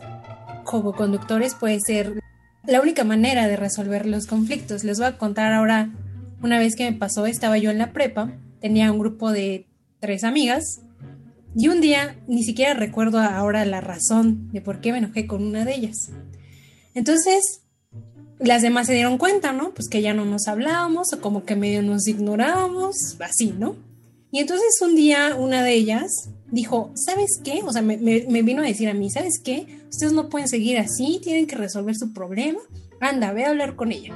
[0.64, 2.22] conductores, puede ser
[2.66, 4.84] la única manera de resolver los conflictos.
[4.84, 5.90] Les voy a contar ahora,
[6.42, 9.68] una vez que me pasó, estaba yo en la prepa, tenía un grupo de
[10.00, 10.82] tres amigas,
[11.56, 15.44] y un día ni siquiera recuerdo ahora la razón de por qué me enojé con
[15.44, 16.10] una de ellas.
[16.94, 17.62] Entonces,
[18.40, 19.74] las demás se dieron cuenta, ¿no?
[19.74, 23.76] Pues que ya no nos hablábamos o como que medio nos ignorábamos, así, ¿no?
[24.32, 27.62] Y entonces un día una de ellas dijo, ¿sabes qué?
[27.64, 29.82] O sea, me, vino a decir a mí, ¿sabes qué?
[29.90, 32.60] Ustedes no pueden seguir así, tienen que resolver su problema.
[33.00, 34.16] Anda, ve a hablar con ella.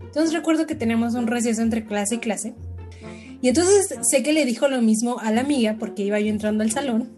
[0.00, 2.54] Entonces recuerdo que tenemos un receso entre clase y clase.
[3.40, 6.64] Y entonces sé que le dijo lo mismo a la amiga porque iba yo entrando
[6.64, 7.10] al salón.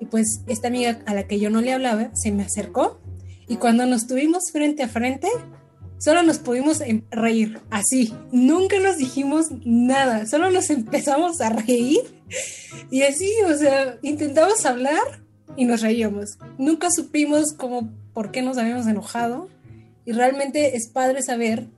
[0.00, 3.00] Y pues esta amiga a la que yo no le hablaba se me acercó
[3.48, 5.28] y cuando nos tuvimos frente a frente,
[5.98, 8.12] solo nos pudimos em, reír, así.
[8.32, 12.00] Nunca nos dijimos nada, solo nos empezamos a reír
[12.90, 15.22] y así, o sea, intentamos hablar
[15.56, 16.38] y nos reíamos.
[16.58, 19.48] Nunca supimos como por qué nos habíamos enojado
[20.04, 21.68] y realmente es padre saber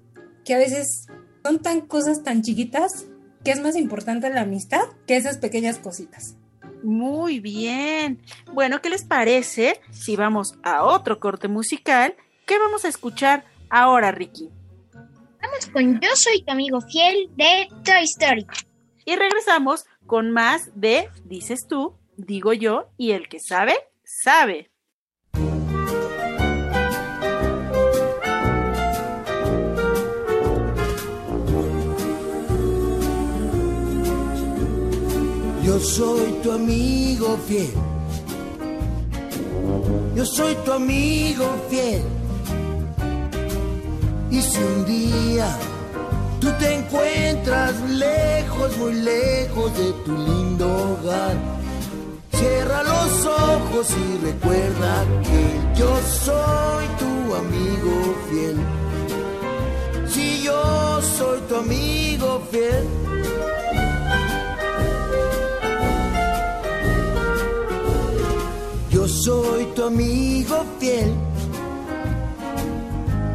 [0.45, 1.07] que a veces
[1.45, 3.07] son tan cosas tan chiquitas
[3.47, 6.35] que es más importante la amistad que esas pequeñas cositas.
[6.83, 8.21] Muy bien.
[8.53, 12.17] Bueno, ¿qué les parece si vamos a otro corte musical?
[12.45, 14.51] ¿Qué vamos a escuchar ahora, Ricky?
[14.93, 18.49] Vamos con Yo soy tu amigo fiel de Toy Story.
[19.05, 24.73] Y regresamos con más de Dices tú, digo yo, y el que sabe, sabe.
[35.77, 37.75] Yo soy tu amigo fiel.
[40.15, 42.03] Yo soy tu amigo fiel.
[44.31, 45.49] Y si un día
[46.41, 51.37] tú te encuentras lejos, muy lejos de tu lindo hogar,
[52.33, 55.91] cierra los ojos y recuerda que yo
[56.25, 58.57] soy tu amigo fiel.
[60.09, 63.36] Si yo soy tu amigo fiel.
[69.27, 71.13] Soy tu amigo fiel.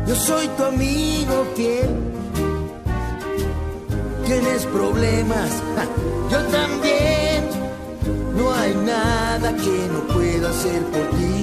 [0.08, 1.89] Yo soy tu amigo fiel.
[4.26, 5.50] tienes problemas,
[6.32, 7.39] yo también.
[8.38, 11.39] No hay nada que no pueda hacer por ti.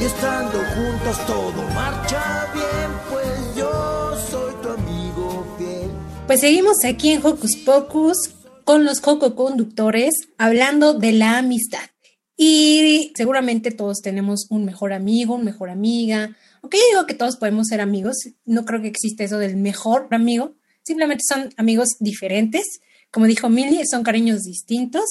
[0.00, 3.72] Y estando juntos todo marcha bien, pues yo
[4.30, 5.90] soy tu amigo fiel.
[6.28, 8.18] Pues seguimos aquí en Hocus Pocus
[8.64, 11.91] con los Joco Conductores hablando de la amistad.
[12.36, 16.36] Y seguramente todos tenemos un mejor amigo, un mejor amiga.
[16.62, 20.08] Aunque yo digo que todos podemos ser amigos, no creo que exista eso del mejor
[20.10, 20.54] amigo.
[20.82, 22.80] Simplemente son amigos diferentes.
[23.10, 25.04] Como dijo Milly, son cariños distintos,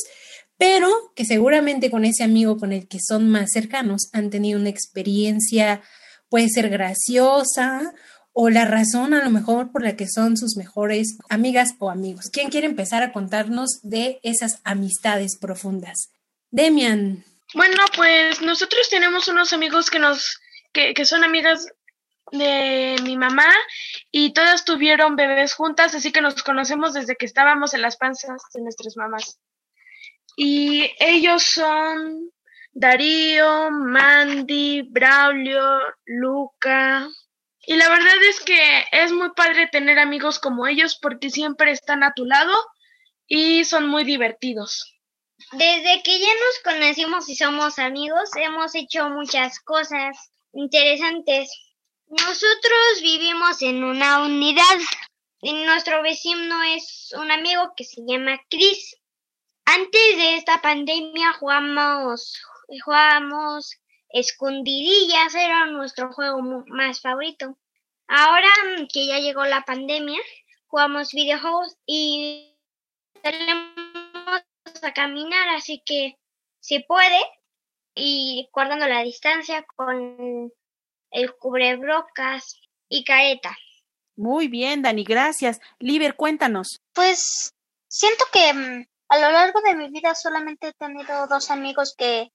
[0.58, 4.70] pero que seguramente con ese amigo con el que son más cercanos han tenido una
[4.70, 5.82] experiencia,
[6.30, 7.94] puede ser graciosa
[8.34, 12.30] o la razón a lo mejor por la que son sus mejores amigas o amigos.
[12.32, 16.10] ¿Quién quiere empezar a contarnos de esas amistades profundas?
[16.52, 17.24] Demian.
[17.54, 20.40] Bueno, pues nosotros tenemos unos amigos que nos,
[20.72, 21.68] que, que son amigas
[22.32, 23.52] de mi mamá
[24.12, 28.42] y todas tuvieron bebés juntas, así que nos conocemos desde que estábamos en las panzas
[28.54, 29.40] de nuestras mamás.
[30.38, 32.32] Y ellos son
[32.72, 35.62] Darío, Mandy, Braulio,
[36.06, 37.08] Luca.
[37.66, 42.04] Y la verdad es que es muy padre tener amigos como ellos porque siempre están
[42.04, 42.54] a tu lado
[43.28, 45.01] y son muy divertidos.
[45.54, 51.52] Desde que ya nos conocimos y somos amigos, hemos hecho muchas cosas interesantes.
[52.08, 54.80] Nosotros vivimos en una unidad
[55.42, 58.96] y nuestro vecino es un amigo que se llama Chris.
[59.66, 62.42] Antes de esta pandemia jugamos,
[62.86, 63.76] jugamos
[64.10, 67.58] escondidillas, era nuestro juego más favorito.
[68.08, 68.50] Ahora
[68.94, 70.20] que ya llegó la pandemia,
[70.68, 72.58] jugamos videojuegos y
[73.22, 73.81] tenemos
[74.84, 76.18] a caminar, así que
[76.60, 77.20] se puede
[77.96, 80.52] y guardando la distancia con
[81.12, 83.58] el cubrebrocas y careta.
[84.16, 85.60] Muy bien, Dani, gracias.
[85.80, 86.82] Liber, cuéntanos.
[86.94, 87.54] Pues
[87.88, 92.32] siento que mm, a lo largo de mi vida solamente he tenido dos amigos que,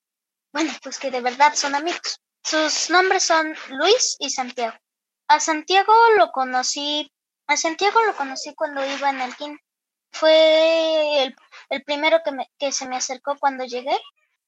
[0.53, 2.21] bueno, pues que de verdad son amigos.
[2.43, 4.77] Sus nombres son Luis y Santiago.
[5.29, 7.11] A Santiago lo conocí,
[7.47, 9.61] a Santiago lo conocí cuando iba en el kinder
[10.17, 11.37] fue el,
[11.71, 13.99] el primero que, me, que se me acercó cuando llegué.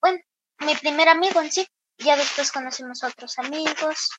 [0.00, 0.18] Bueno,
[0.60, 1.66] mi primer amigo en sí.
[1.98, 4.10] Ya después conocimos otros amigos,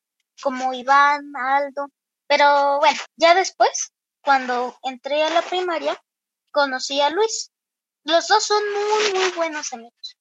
[0.41, 1.87] como Iván, Aldo.
[2.27, 5.99] Pero bueno, ya después, cuando entré a la primaria,
[6.51, 7.51] conocí a Luis.
[8.03, 10.17] Los dos son muy, muy buenos amigos.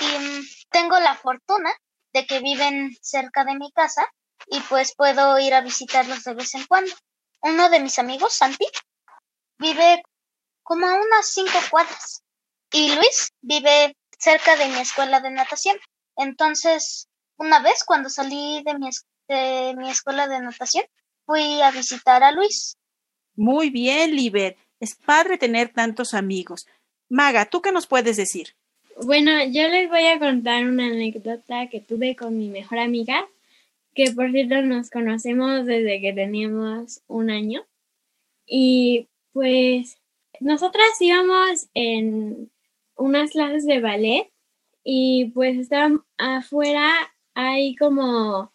[0.00, 1.72] Y mm, tengo la fortuna
[2.12, 4.06] de que viven cerca de mi casa
[4.46, 6.92] y pues puedo ir a visitarlos de vez en cuando.
[7.40, 8.66] Uno de mis amigos, Santi,
[9.58, 10.02] vive
[10.72, 12.22] como a unas cinco cuadras.
[12.72, 15.76] Y Luis vive cerca de mi escuela de natación.
[16.16, 18.88] Entonces, una vez cuando salí de mi,
[19.28, 20.86] de mi escuela de natación,
[21.26, 22.78] fui a visitar a Luis.
[23.36, 24.56] Muy bien, Liber.
[24.80, 26.66] Es padre tener tantos amigos.
[27.10, 28.56] Maga, ¿tú qué nos puedes decir?
[29.02, 33.28] Bueno, yo les voy a contar una anécdota que tuve con mi mejor amiga,
[33.94, 37.66] que por cierto nos conocemos desde que teníamos un año.
[38.46, 39.98] Y pues
[40.42, 42.50] nosotras íbamos en
[42.96, 44.30] unas clases de ballet
[44.84, 46.90] y pues estaban afuera,
[47.34, 48.52] hay como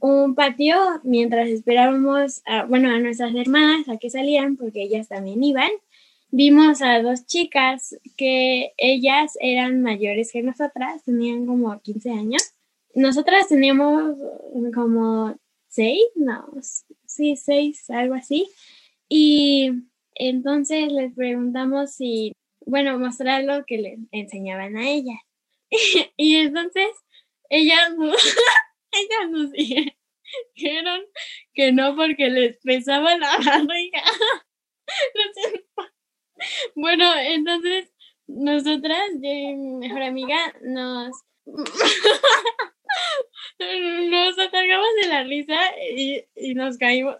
[0.00, 5.42] un patio mientras esperábamos, a, bueno, a nuestras hermanas a que salieran porque ellas también
[5.42, 5.70] iban.
[6.30, 12.54] Vimos a dos chicas que ellas eran mayores que nosotras, tenían como 15 años.
[12.94, 14.16] Nosotras teníamos
[14.74, 15.34] como
[15.68, 16.46] 6, no,
[17.06, 18.48] sí, 6, algo así.
[19.08, 19.72] Y
[20.28, 22.32] entonces les preguntamos si,
[22.66, 25.18] bueno, mostrar lo que les enseñaban a ella.
[26.16, 26.90] y entonces
[27.48, 27.90] ellas,
[28.92, 31.00] ellas nos dijeron
[31.54, 34.02] que no porque les pesaba la barriga.
[36.74, 37.90] bueno, entonces
[38.26, 41.12] nosotras, yo y mi mejor amiga, nos
[43.58, 45.58] nos atargamos de la risa
[45.96, 47.16] y, y nos caímos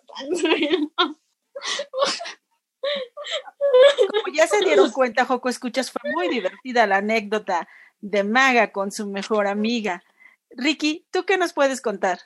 [4.08, 7.68] Como ya se dieron cuenta, Joco Escuchas, fue muy divertida la anécdota
[8.00, 10.02] de Maga con su mejor amiga.
[10.50, 12.20] Ricky, ¿tú qué nos puedes contar?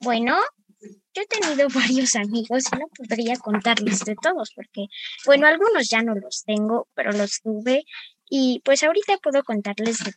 [0.00, 0.38] Bueno,
[0.80, 4.86] yo he tenido varios amigos y no podría contarles de todos porque,
[5.26, 7.84] bueno, algunos ya no los tengo, pero los tuve
[8.30, 10.12] y pues ahorita puedo contarles de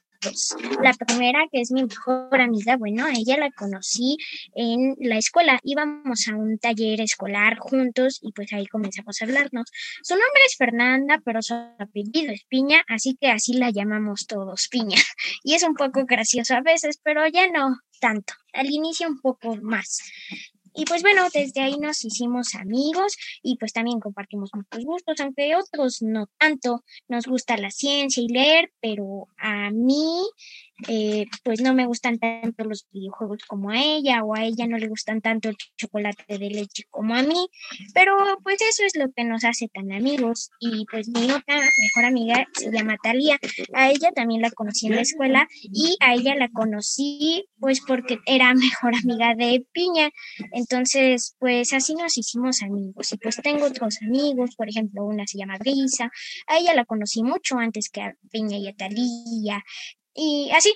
[0.82, 4.18] la primera, que es mi mejor amiga, bueno, ella la conocí
[4.54, 5.60] en la escuela.
[5.64, 9.72] Íbamos a un taller escolar juntos y pues ahí comenzamos a hablarnos.
[10.04, 14.68] Su nombre es Fernanda, pero su apellido es Piña, así que así la llamamos todos
[14.70, 14.98] Piña.
[15.44, 18.34] Y es un poco gracioso a veces, pero ya no tanto.
[18.54, 20.00] Al inicio un poco más.
[20.74, 25.56] Y pues bueno, desde ahí nos hicimos amigos y pues también compartimos muchos gustos, aunque
[25.56, 26.84] otros no tanto.
[27.08, 30.24] Nos gusta la ciencia y leer, pero a mí
[30.88, 34.78] eh, pues no me gustan tanto los videojuegos como a ella o a ella no
[34.78, 37.50] le gustan tanto el chocolate de leche como a mí,
[37.94, 40.50] pero pues eso es lo que nos hace tan amigos.
[40.60, 43.38] Y pues mi otra mejor amiga se llama Talía,
[43.74, 48.20] a ella también la conocí en la escuela y a ella la conocí pues porque
[48.26, 50.10] era mejor amiga de Piña,
[50.52, 53.12] entonces pues así nos hicimos amigos.
[53.12, 56.12] Y pues tengo otros amigos, por ejemplo una se llama Brisa,
[56.48, 59.64] a ella la conocí mucho antes que a Piña y a Talía,
[60.14, 60.74] y así.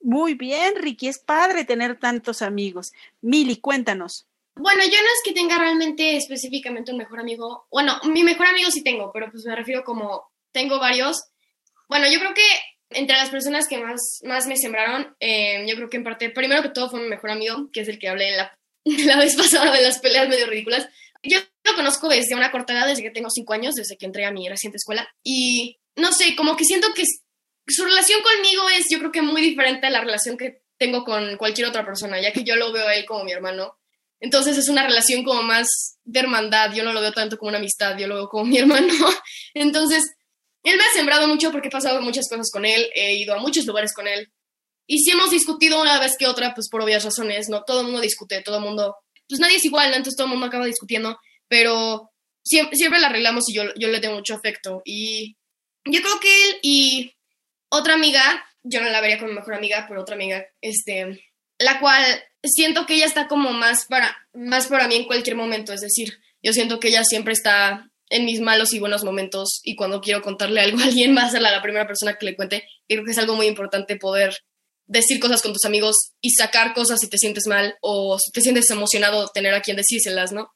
[0.00, 2.92] Muy bien, Ricky, es padre tener tantos amigos.
[3.20, 4.26] Mili, cuéntanos.
[4.54, 7.66] Bueno, yo no es que tenga realmente específicamente un mejor amigo.
[7.70, 11.24] Bueno, mi mejor amigo sí tengo, pero pues me refiero como tengo varios.
[11.88, 12.42] Bueno, yo creo que
[12.90, 16.62] entre las personas que más, más me sembraron, eh, yo creo que en parte, primero
[16.62, 19.72] que todo fue mi mejor amigo, que es el que hablé la, la vez pasada
[19.72, 20.88] de las peleas medio ridículas.
[21.22, 24.24] Yo lo conozco desde una corta edad, desde que tengo cinco años, desde que entré
[24.24, 25.08] a mi reciente escuela.
[25.22, 27.02] Y no sé, como que siento que
[27.66, 31.36] su relación conmigo es yo creo que muy diferente a la relación que tengo con
[31.36, 33.78] cualquier otra persona, ya que yo lo veo a él como mi hermano.
[34.20, 37.58] Entonces es una relación como más de hermandad, yo no lo veo tanto como una
[37.58, 38.94] amistad, yo lo veo como mi hermano.
[39.54, 40.04] Entonces,
[40.62, 43.38] él me ha sembrado mucho porque he pasado muchas cosas con él, he ido a
[43.38, 44.32] muchos lugares con él.
[44.86, 47.64] Y si hemos discutido una vez que otra, pues por obvias razones, ¿no?
[47.64, 48.96] Todo el mundo discute, todo el mundo...
[49.28, 49.96] Pues nadie es igual, ¿no?
[49.96, 52.12] entonces todo el mundo acaba discutiendo, pero
[52.44, 54.82] siempre, siempre la arreglamos y yo, yo le tengo mucho afecto.
[54.84, 55.36] Y
[55.84, 57.15] yo creo que él y
[57.76, 61.24] otra amiga, yo no la vería como mejor amiga, pero otra amiga, este,
[61.58, 62.02] la cual
[62.42, 66.18] siento que ella está como más para, más para mí en cualquier momento, es decir,
[66.42, 70.22] yo siento que ella siempre está en mis malos y buenos momentos y cuando quiero
[70.22, 72.64] contarle algo a alguien va a ser la, primera persona que le cuente.
[72.88, 74.36] creo que es algo muy importante poder
[74.86, 78.40] decir cosas con tus amigos y sacar cosas si te sientes mal o si te
[78.40, 80.52] sientes emocionado tener a quien decírselas, ¿no?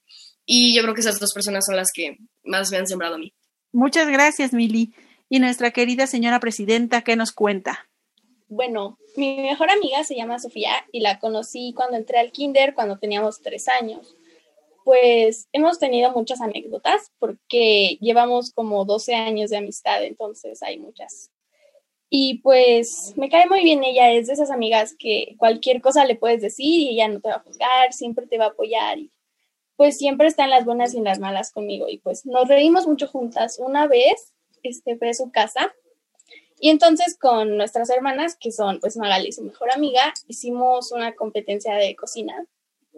[0.47, 3.19] Y yo creo que esas dos personas son las que más me han sembrado a
[3.19, 3.33] mí.
[3.73, 4.95] Muchas gracias, Mili.
[5.33, 7.89] Y nuestra querida señora presidenta, ¿qué nos cuenta?
[8.49, 12.99] Bueno, mi mejor amiga se llama Sofía y la conocí cuando entré al kinder, cuando
[12.99, 14.17] teníamos tres años.
[14.85, 21.31] Pues hemos tenido muchas anécdotas porque llevamos como 12 años de amistad, entonces hay muchas.
[22.09, 26.17] Y pues me cae muy bien ella, es de esas amigas que cualquier cosa le
[26.17, 28.99] puedes decir y ella no te va a juzgar, siempre te va a apoyar
[29.77, 32.87] pues siempre está en las buenas y en las malas conmigo y pues nos reímos
[32.87, 33.59] mucho juntas.
[33.59, 35.75] Una vez este, fue su casa.
[36.59, 41.75] Y entonces con nuestras hermanas, que son pues Magali, su mejor amiga, hicimos una competencia
[41.75, 42.47] de cocina.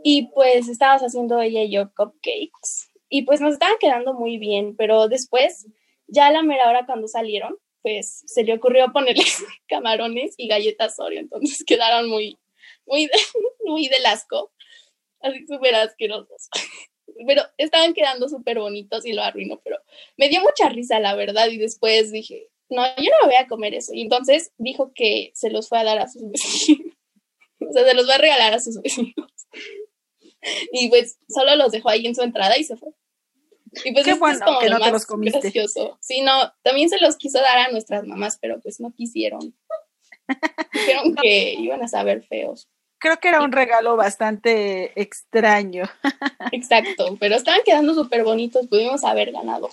[0.02, 2.90] Y pues estábamos haciendo ella y yo cupcakes.
[3.08, 5.66] Y pues nos estaban quedando muy bien, pero después,
[6.08, 9.24] ya a la mera hora cuando salieron, pues se le ocurrió ponerle
[9.68, 11.20] camarones y galletas Oreo.
[11.20, 12.38] Entonces quedaron muy,
[12.86, 13.08] muy,
[13.64, 14.50] muy del asco.
[15.20, 16.48] Así súper asquerosos
[17.24, 19.78] pero estaban quedando súper bonitos y lo arruinó, pero
[20.16, 23.74] me dio mucha risa, la verdad, y después dije, no, yo no voy a comer
[23.74, 23.92] eso.
[23.94, 26.94] Y entonces dijo que se los fue a dar a sus vecinos,
[27.60, 29.30] o sea, se los va a regalar a sus vecinos.
[30.72, 32.90] Y pues solo los dejó ahí en su entrada y se fue.
[33.84, 35.38] Y pues Qué bueno es como que no te los comiste.
[35.40, 35.98] gracioso.
[36.00, 39.56] Sí, no, también se los quiso dar a nuestras mamás, pero pues no quisieron.
[40.72, 42.68] Dijeron que iban a saber feos
[43.02, 45.84] creo que era un regalo bastante extraño.
[46.52, 49.68] Exacto, pero estaban quedando súper bonitos, pudimos haber ganado.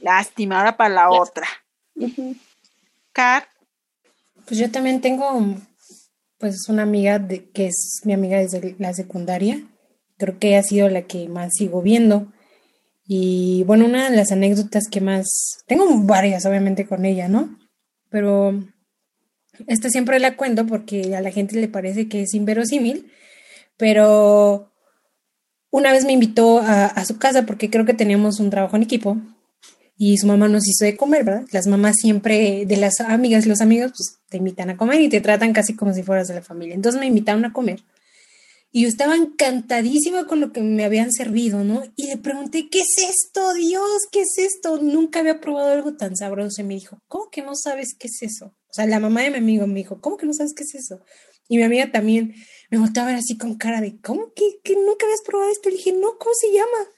[0.00, 1.46] Lástima, ahora para la otra.
[3.12, 3.48] Car.
[4.46, 5.56] Pues yo también tengo
[6.38, 9.60] pues una amiga de, que es mi amiga desde la secundaria.
[10.16, 12.32] Creo que ha sido la que más sigo viendo.
[13.06, 15.26] Y bueno, una de las anécdotas que más...
[15.66, 17.58] Tengo varias, obviamente, con ella, ¿no?
[18.08, 18.60] Pero
[19.66, 23.10] esta siempre la cuento porque a la gente le parece que es inverosímil,
[23.76, 24.70] pero
[25.70, 29.16] una vez me invitó a, su casa porque creo que teníamos un trabajo en equipo
[29.96, 31.46] y su mamá nos hizo de comer, ¿verdad?
[31.52, 35.08] Las mamás siempre, de las amigas y los amigos, pues te invitan a comer y
[35.08, 36.74] te tratan casi como si fueras de la familia.
[36.74, 37.80] Entonces me invitaron a comer
[38.74, 41.82] y yo estaba encantadísima con lo que me habían servido, ¿no?
[41.94, 44.08] Y le pregunté, ¿qué es esto, Dios?
[44.10, 44.78] ¿Qué es esto?
[44.78, 46.62] Nunca había probado algo tan sabroso.
[46.62, 48.54] Y me dijo, ¿cómo que no sabes qué es eso?
[48.72, 50.74] O sea, la mamá de mi amigo me dijo, ¿cómo que no sabes qué es
[50.74, 51.04] eso?
[51.46, 52.34] Y mi amiga también
[52.70, 55.68] me volteó a ver así con cara de, ¿cómo que, que nunca habías probado esto?
[55.68, 56.88] Le dije, no, ¿cómo se llama?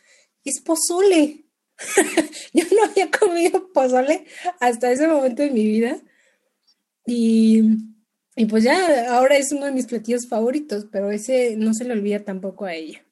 [0.45, 1.47] Es pozole.
[2.53, 4.25] Yo no había comido pozole
[4.61, 5.99] hasta ese momento de mi vida.
[7.07, 7.63] Y,
[8.37, 11.95] y pues ya, ahora es uno de mis platillos favoritos, pero ese no se le
[11.95, 13.05] olvida tampoco a ella.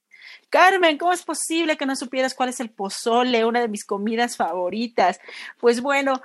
[0.50, 4.36] Carmen, ¿cómo es posible que no supieras cuál es el pozole, una de mis comidas
[4.36, 5.18] favoritas?
[5.58, 6.22] Pues bueno,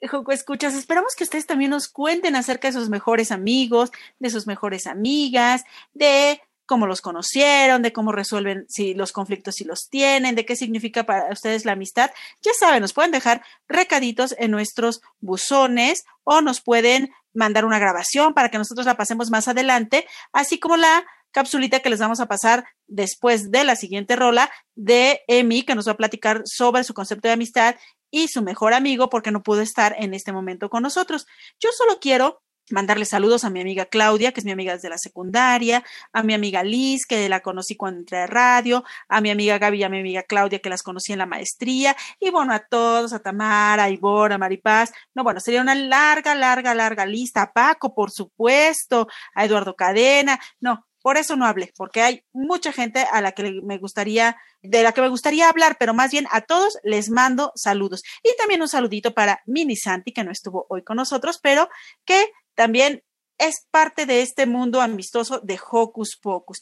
[0.00, 4.86] escuchas, esperamos que ustedes también nos cuenten acerca de sus mejores amigos, de sus mejores
[4.86, 10.44] amigas, de cómo los conocieron, de cómo resuelven si los conflictos si los tienen, de
[10.44, 12.10] qué significa para ustedes la amistad.
[12.42, 18.34] Ya saben, nos pueden dejar recaditos en nuestros buzones o nos pueden mandar una grabación
[18.34, 22.26] para que nosotros la pasemos más adelante, así como la capsulita que les vamos a
[22.26, 26.94] pasar después de la siguiente rola de Emi, que nos va a platicar sobre su
[26.94, 27.76] concepto de amistad
[28.10, 31.26] y su mejor amigo porque no pudo estar en este momento con nosotros.
[31.60, 34.98] Yo solo quiero mandarle saludos a mi amiga Claudia, que es mi amiga desde la
[34.98, 39.58] secundaria, a mi amiga Liz, que la conocí cuando entré a radio, a mi amiga
[39.58, 42.60] Gaby y a mi amiga Claudia, que las conocí en la maestría, y bueno, a
[42.60, 44.92] todos, a Tamara, a Ivor, a Maripaz.
[45.14, 47.42] No, bueno, sería una larga, larga, larga lista.
[47.42, 50.38] A Paco, por supuesto, a Eduardo Cadena.
[50.60, 54.82] No, por eso no hablé, porque hay mucha gente a la que me gustaría, de
[54.82, 58.02] la que me gustaría hablar, pero más bien a todos les mando saludos.
[58.22, 61.70] Y también un saludito para Mini Santi, que no estuvo hoy con nosotros, pero
[62.04, 63.02] que también
[63.38, 66.60] es parte de este mundo amistoso de Hocus Pocus.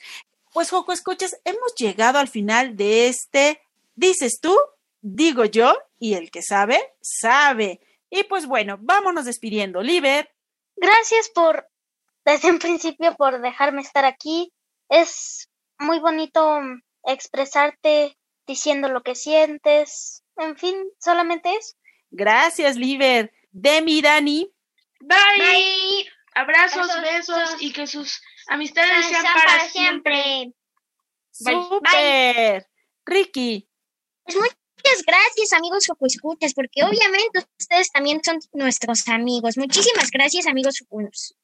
[0.52, 3.60] Pues, Joco, escuchas, hemos llegado al final de este,
[3.96, 4.56] dices tú,
[5.00, 7.80] digo yo, y el que sabe, sabe.
[8.10, 9.82] Y pues bueno, vámonos despidiendo.
[9.82, 10.30] Liber.
[10.76, 11.68] Gracias por,
[12.26, 14.52] desde un principio, por dejarme estar aquí.
[14.88, 15.48] Es
[15.78, 16.60] muy bonito
[17.04, 20.24] expresarte diciendo lo que sientes.
[20.36, 21.76] En fin, solamente es.
[22.10, 23.32] Gracias, Liber.
[23.50, 24.52] Demi, Dani.
[25.00, 26.08] Bye.
[26.34, 30.52] Abrazos, besos, y que sus amistades sean, para, siempre.
[31.30, 32.66] Super.
[33.06, 33.68] Ricky.
[34.24, 34.56] Pues
[34.86, 39.56] muchas gracias, amigos escuchas, porque obviamente ustedes también son nuestros amigos.
[39.56, 40.84] Muchísimas gracias, amigos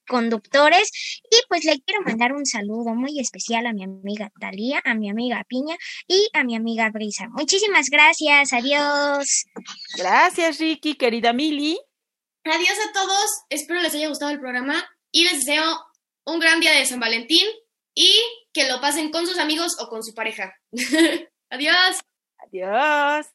[0.07, 0.91] conductores.
[1.29, 5.09] Y pues le quiero mandar un saludo muy especial a mi amiga Talía, a mi
[5.09, 5.75] amiga Piña
[6.07, 7.27] y a mi amiga Brisa.
[7.29, 8.53] Muchísimas gracias.
[8.53, 9.45] Adiós.
[9.97, 11.79] Gracias, Ricky, querida Mili.
[12.45, 15.79] Adiós a todos, espero les haya gustado el programa y les deseo
[16.25, 17.45] un gran día de San Valentín
[17.95, 18.13] y
[18.53, 20.53] que lo pasen con sus amigos o con su pareja.
[21.49, 21.97] adiós.
[22.53, 23.25] Adiós.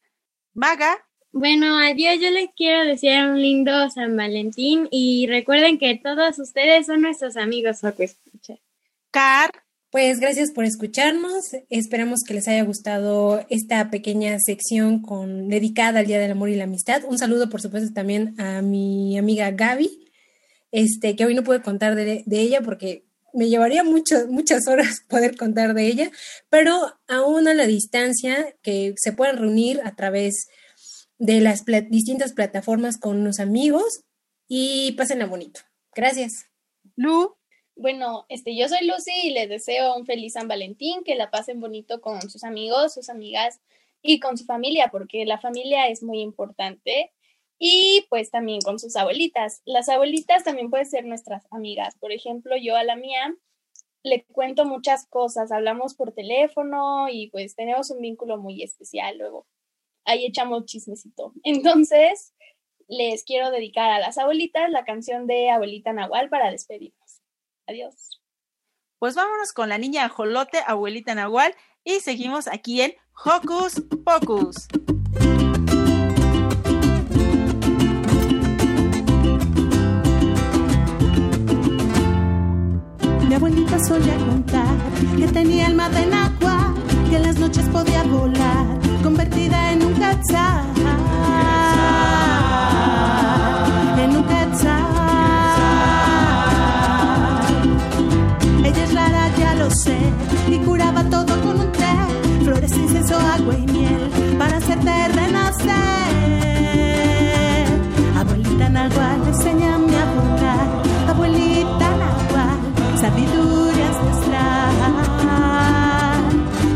[0.55, 0.97] Maga.
[1.33, 2.21] Bueno, adiós.
[2.21, 7.37] Yo les quiero desear un lindo San Valentín y recuerden que todos ustedes son nuestros
[7.37, 7.93] amigos o
[9.11, 9.51] Car.
[9.91, 11.51] Pues gracias por escucharnos.
[11.69, 16.55] Esperamos que les haya gustado esta pequeña sección con dedicada al Día del Amor y
[16.55, 17.03] la Amistad.
[17.05, 20.13] Un saludo, por supuesto, también a mi amiga Gaby,
[20.71, 25.75] este, que hoy no pude contar de, ella porque me llevaría muchas horas poder contar
[25.75, 26.11] de ella,
[26.49, 30.49] pero aún a la distancia, que se puedan reunir a través
[31.19, 34.05] de las distintas plataformas con los amigos
[34.47, 35.61] y pásenla bonito.
[35.95, 36.47] Gracias.
[36.97, 37.35] Lu.
[37.75, 41.61] Bueno, este, yo soy Lucy y les deseo un feliz San Valentín, que la pasen
[41.61, 43.61] bonito con sus amigos, sus amigas
[44.03, 47.13] y con su familia, porque la familia es muy importante.
[47.59, 49.63] Y pues también con sus abuelitas.
[49.65, 51.97] Las abuelitas también pueden ser nuestras amigas.
[51.99, 53.35] Por ejemplo, yo a la mía
[54.05, 59.47] le cuento muchas cosas, hablamos por teléfono y pues tenemos un vínculo muy especial luego.
[60.05, 61.33] Ahí echamos chismecito.
[61.43, 62.35] Entonces,
[62.89, 67.21] les quiero dedicar a las abuelitas la canción de Abuelita Nahual para despedirnos.
[67.67, 68.21] Adiós.
[68.99, 71.55] Pues vámonos con la niña ajolote, abuelita Nahual,
[71.85, 72.95] y seguimos aquí en
[73.25, 74.67] Hocus Pocus.
[83.39, 84.67] Abuelita solía contar
[85.17, 86.75] que tenía alma de agua,
[87.09, 88.67] que en las noches podía volar,
[89.03, 90.65] convertida en un quetzal.
[93.97, 94.99] En un quetzal.
[99.71, 99.99] sé
[100.51, 101.95] y curaba todo con un té,
[102.43, 105.69] flores, incienso, agua y miel para hacerte renacer.
[108.19, 109.28] Abuelita Nahual,
[113.01, 114.73] sabiduría ancestral.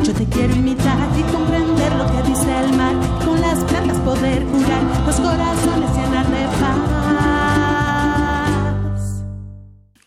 [0.04, 2.94] Yo te quiero imitar y comprender lo que dice el mar,
[3.24, 7.02] con las plantas poder curar los corazones llenar de paz.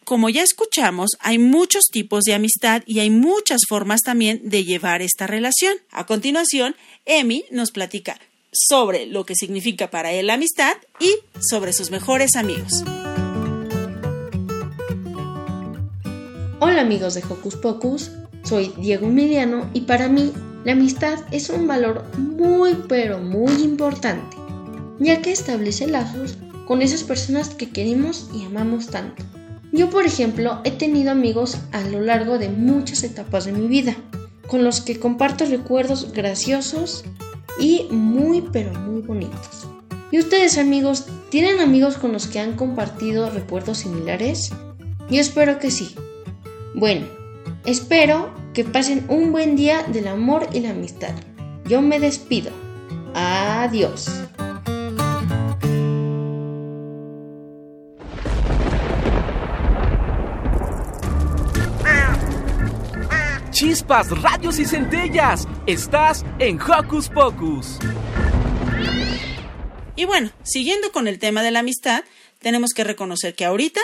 [0.05, 5.01] Como ya escuchamos, hay muchos tipos de amistad y hay muchas formas también de llevar
[5.01, 5.75] esta relación.
[5.91, 8.19] A continuación, Emi nos platica
[8.51, 12.85] sobre lo que significa para él la amistad y sobre sus mejores amigos.
[16.67, 18.09] Hola amigos de Hocus Pocus,
[18.41, 24.35] soy Diego Emiliano y para mí la amistad es un valor muy pero muy importante,
[24.97, 29.23] ya que establece lazos con esas personas que queremos y amamos tanto.
[29.71, 33.95] Yo, por ejemplo, he tenido amigos a lo largo de muchas etapas de mi vida,
[34.47, 37.05] con los que comparto recuerdos graciosos
[37.59, 39.67] y muy pero muy bonitos.
[40.09, 44.49] ¿Y ustedes amigos, tienen amigos con los que han compartido recuerdos similares?
[45.11, 45.95] Yo espero que sí.
[46.75, 47.05] Bueno,
[47.65, 51.15] Espero que pasen un buen día del amor y la amistad.
[51.65, 52.51] Yo me despido.
[53.15, 54.07] Adiós.
[63.49, 65.47] Chispas, radios y centellas.
[65.65, 67.79] Estás en Hocus Pocus.
[69.95, 72.03] Y bueno, siguiendo con el tema de la amistad,
[72.39, 73.81] tenemos que reconocer que ahorita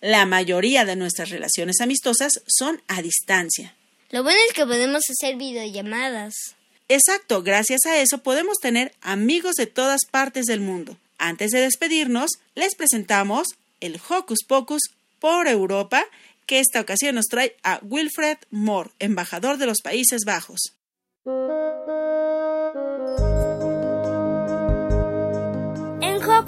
[0.00, 3.74] la mayoría de nuestras relaciones amistosas son a distancia.
[4.10, 6.34] Lo bueno es que podemos hacer videollamadas.
[6.88, 10.96] Exacto, gracias a eso podemos tener amigos de todas partes del mundo.
[11.18, 13.48] Antes de despedirnos, les presentamos
[13.80, 14.82] el Hocus Pocus
[15.18, 16.04] por Europa,
[16.46, 20.72] que esta ocasión nos trae a Wilfred Moore, embajador de los Países Bajos.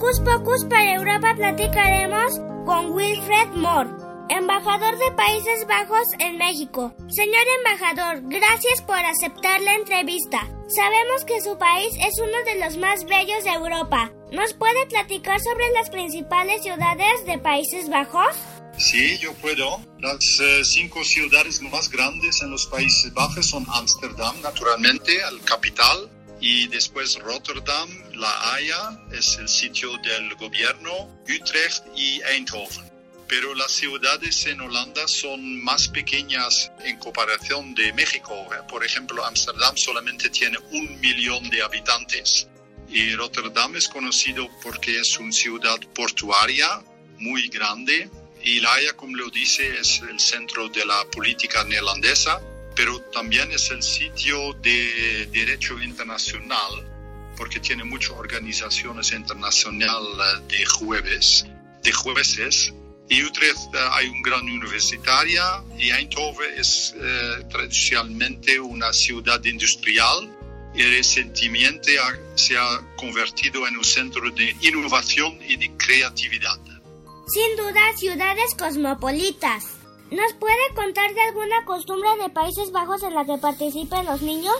[0.01, 3.91] Hocus Pocus para Europa platicaremos con Wilfred Moore,
[4.31, 6.95] embajador de Países Bajos en México.
[7.11, 10.49] Señor embajador, gracias por aceptar la entrevista.
[10.75, 14.11] Sabemos que su país es uno de los más bellos de Europa.
[14.33, 18.35] ¿Nos puede platicar sobre las principales ciudades de Países Bajos?
[18.79, 19.83] Sí, yo puedo.
[19.99, 26.09] Las eh, cinco ciudades más grandes en los Países Bajos son Ámsterdam, naturalmente, el capital,
[26.41, 27.89] y después Rotterdam,
[28.21, 32.91] La Haya, es el sitio del gobierno, Utrecht y Eindhoven.
[33.27, 38.35] Pero las ciudades en Holanda son más pequeñas en comparación de México.
[38.69, 42.47] Por ejemplo, Ámsterdam solamente tiene un millón de habitantes.
[42.91, 46.83] Y Rotterdam es conocido porque es una ciudad portuaria
[47.19, 48.11] muy grande.
[48.43, 52.39] Y La Haya, como lo dice, es el centro de la política neerlandesa
[52.75, 56.90] pero también es el sitio de derecho internacional,
[57.41, 61.47] porque tiene muchas organizaciones internacionales de jueves,
[61.83, 62.75] de jueces.
[63.09, 70.37] Y Utrecht hay una gran universitaria y Eindhoven es eh, tradicionalmente una ciudad industrial
[70.75, 71.97] y recientemente
[72.35, 76.61] se ha convertido en un centro de innovación y de creatividad.
[77.27, 79.65] Sin duda, ciudades cosmopolitas.
[80.11, 84.59] ¿Nos puede contar de alguna costumbre de Países Bajos en la que participen los niños?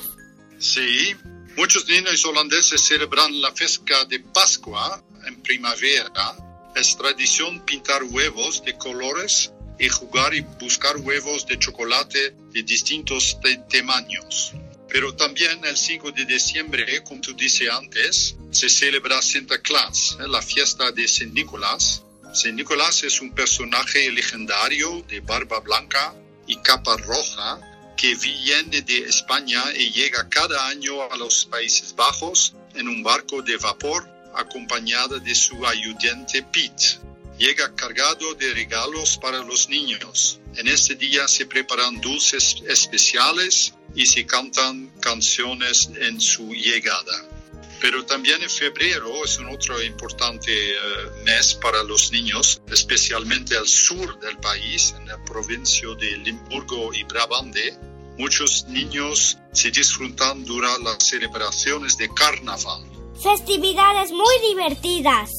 [0.59, 1.15] Sí,
[1.57, 6.37] muchos niños holandeses celebran la fiesta de Pascua en primavera.
[6.75, 13.39] Es tradición pintar huevos de colores y jugar y buscar huevos de chocolate de distintos
[13.69, 14.53] tamaños.
[14.89, 20.43] Pero también el 5 de diciembre, como tú dices antes, se celebra Santa Claus, la
[20.43, 26.15] fiesta de San Nicolás San Nicolás es un personaje legendario de barba blanca
[26.47, 27.59] y capa roja
[28.01, 33.43] que viene de España y llega cada año a los Países Bajos en un barco
[33.43, 36.99] de vapor acompañada de su ayudante Pete.
[37.37, 40.41] Llega cargado de regalos para los niños.
[40.57, 47.29] En este día se preparan dulces especiales y se cantan canciones en su llegada.
[47.83, 50.79] Pero también en febrero es un otro importante eh,
[51.25, 57.05] mes para los niños, especialmente al sur del país, en la provincia de Limburgo y
[57.05, 57.90] Brabante.
[58.21, 62.85] Muchos niños se disfrutan durante las celebraciones de carnaval.
[63.15, 65.31] Festividades muy divertidas.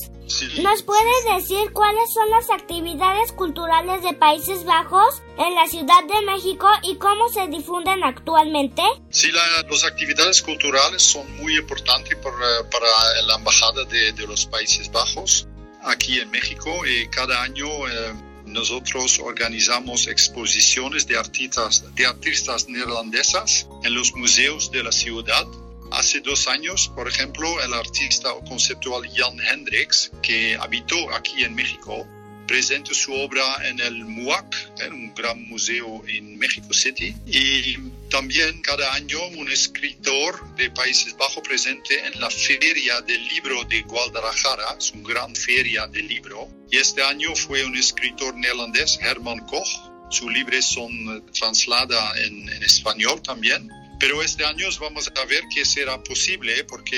[0.64, 6.26] ¿Nos puedes decir cuáles son las actividades culturales de Países Bajos en la Ciudad de
[6.26, 8.82] México y cómo se difunden actualmente?
[9.12, 12.88] Sí, las actividades culturales son muy importantes para, para
[13.28, 15.48] la Embajada de, de, los Países Bajos
[15.84, 23.68] aquí en México y cada año eh, nosotros organizamos exposiciones de artistas, de artistas neerlandesas
[23.84, 25.48] en los museos de la ciudad.
[25.92, 32.08] Hace dos años, por ejemplo, el artista conceptual Jan Hendricks, que habitó aquí en México,
[32.48, 37.16] presentó su obra en el MUAC, en un gran museo en México City.
[37.28, 37.78] Y
[38.10, 43.82] también cada año un escritor de Países Bajos presente en la Feria del Libro de
[43.84, 46.50] Guadalajara, es una gran feria del libro.
[46.70, 49.70] Y este año fue un escritor neerlandés, Herman Koch.
[50.10, 53.70] Sus libros son trasladados en, en español también.
[54.02, 56.98] Pero este año vamos a ver qué será posible porque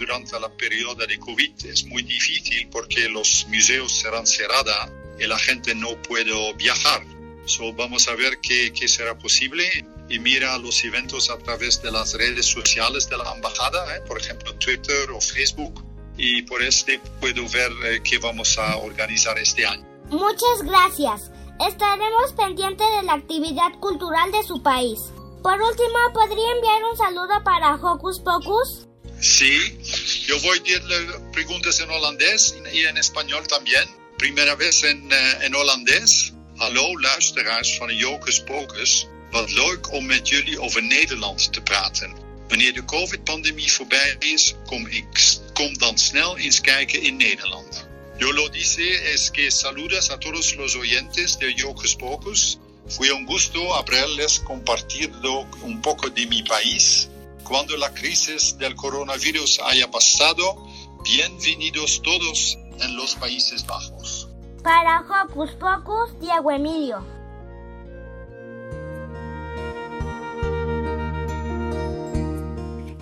[0.00, 5.38] durante la periodo de COVID es muy difícil porque los museos serán cerrados y la
[5.38, 7.06] gente no puede viajar.
[7.46, 11.92] So, vamos a ver qué, qué, será posible y mira los eventos a través de
[11.92, 14.00] las redes sociales de la embajada, ¿eh?
[14.00, 15.84] por ejemplo Twitter o Facebook,
[16.16, 19.86] y por este puedo ver eh, qué vamos a organizar este año.
[20.08, 21.30] Muchas gracias.
[21.60, 24.98] Estaremos pendientes de la actividad cultural de su país.
[25.44, 28.86] Por último, ¿podría enviar un saludo para Hocus Pocus?
[29.20, 29.78] Sí,
[30.26, 33.84] yo voy a decirle preguntas en holandés y en español también.
[34.16, 35.06] Primera vez en,
[35.42, 36.32] en holandés.
[36.58, 39.06] Hallo luisteraars van Jocus Pocus.
[39.32, 42.14] Wat leuk om met jullie over Nederland te praten.
[42.48, 47.86] Wanneer de COVID-pandemie voorbij is, kom, ik, kom dan snel eens kijken in Nederland.
[48.16, 52.58] Yo lo dice es que saludas a todos los oyentes de Jocus Pocus.
[52.88, 57.08] Fue un gusto haberles compartido un poco de mi país.
[57.42, 60.62] Cuando la crisis del coronavirus haya pasado,
[61.02, 64.28] bienvenidos todos en los Países Bajos.
[64.62, 67.04] Para Hocus Pocus, Diego Emilio.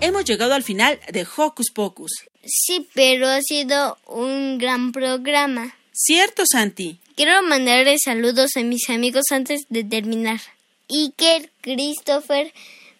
[0.01, 2.13] Hemos llegado al final de Hocus Pocus.
[2.45, 5.75] Sí, pero ha sido un gran programa.
[5.93, 7.02] Cierto, Santi.
[7.15, 10.41] Quiero mandarle saludos a mis amigos antes de terminar.
[10.89, 12.53] Iker, Christopher,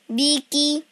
[0.09, 0.85] Vicky,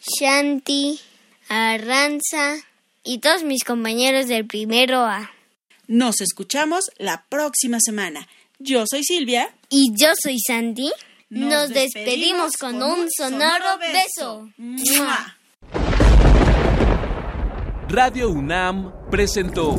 [0.00, 1.00] Shanti,
[1.48, 2.56] Arranza
[3.02, 5.32] y todos mis compañeros del primero A.
[5.86, 8.28] Nos escuchamos la próxima semana.
[8.58, 9.54] Yo soy Silvia.
[9.70, 10.92] Y yo soy Santi.
[11.30, 14.50] Nos, despedimos, con, un sonoro beso.
[14.56, 15.36] ¡Mua!
[17.88, 19.78] Radio UNAM presentó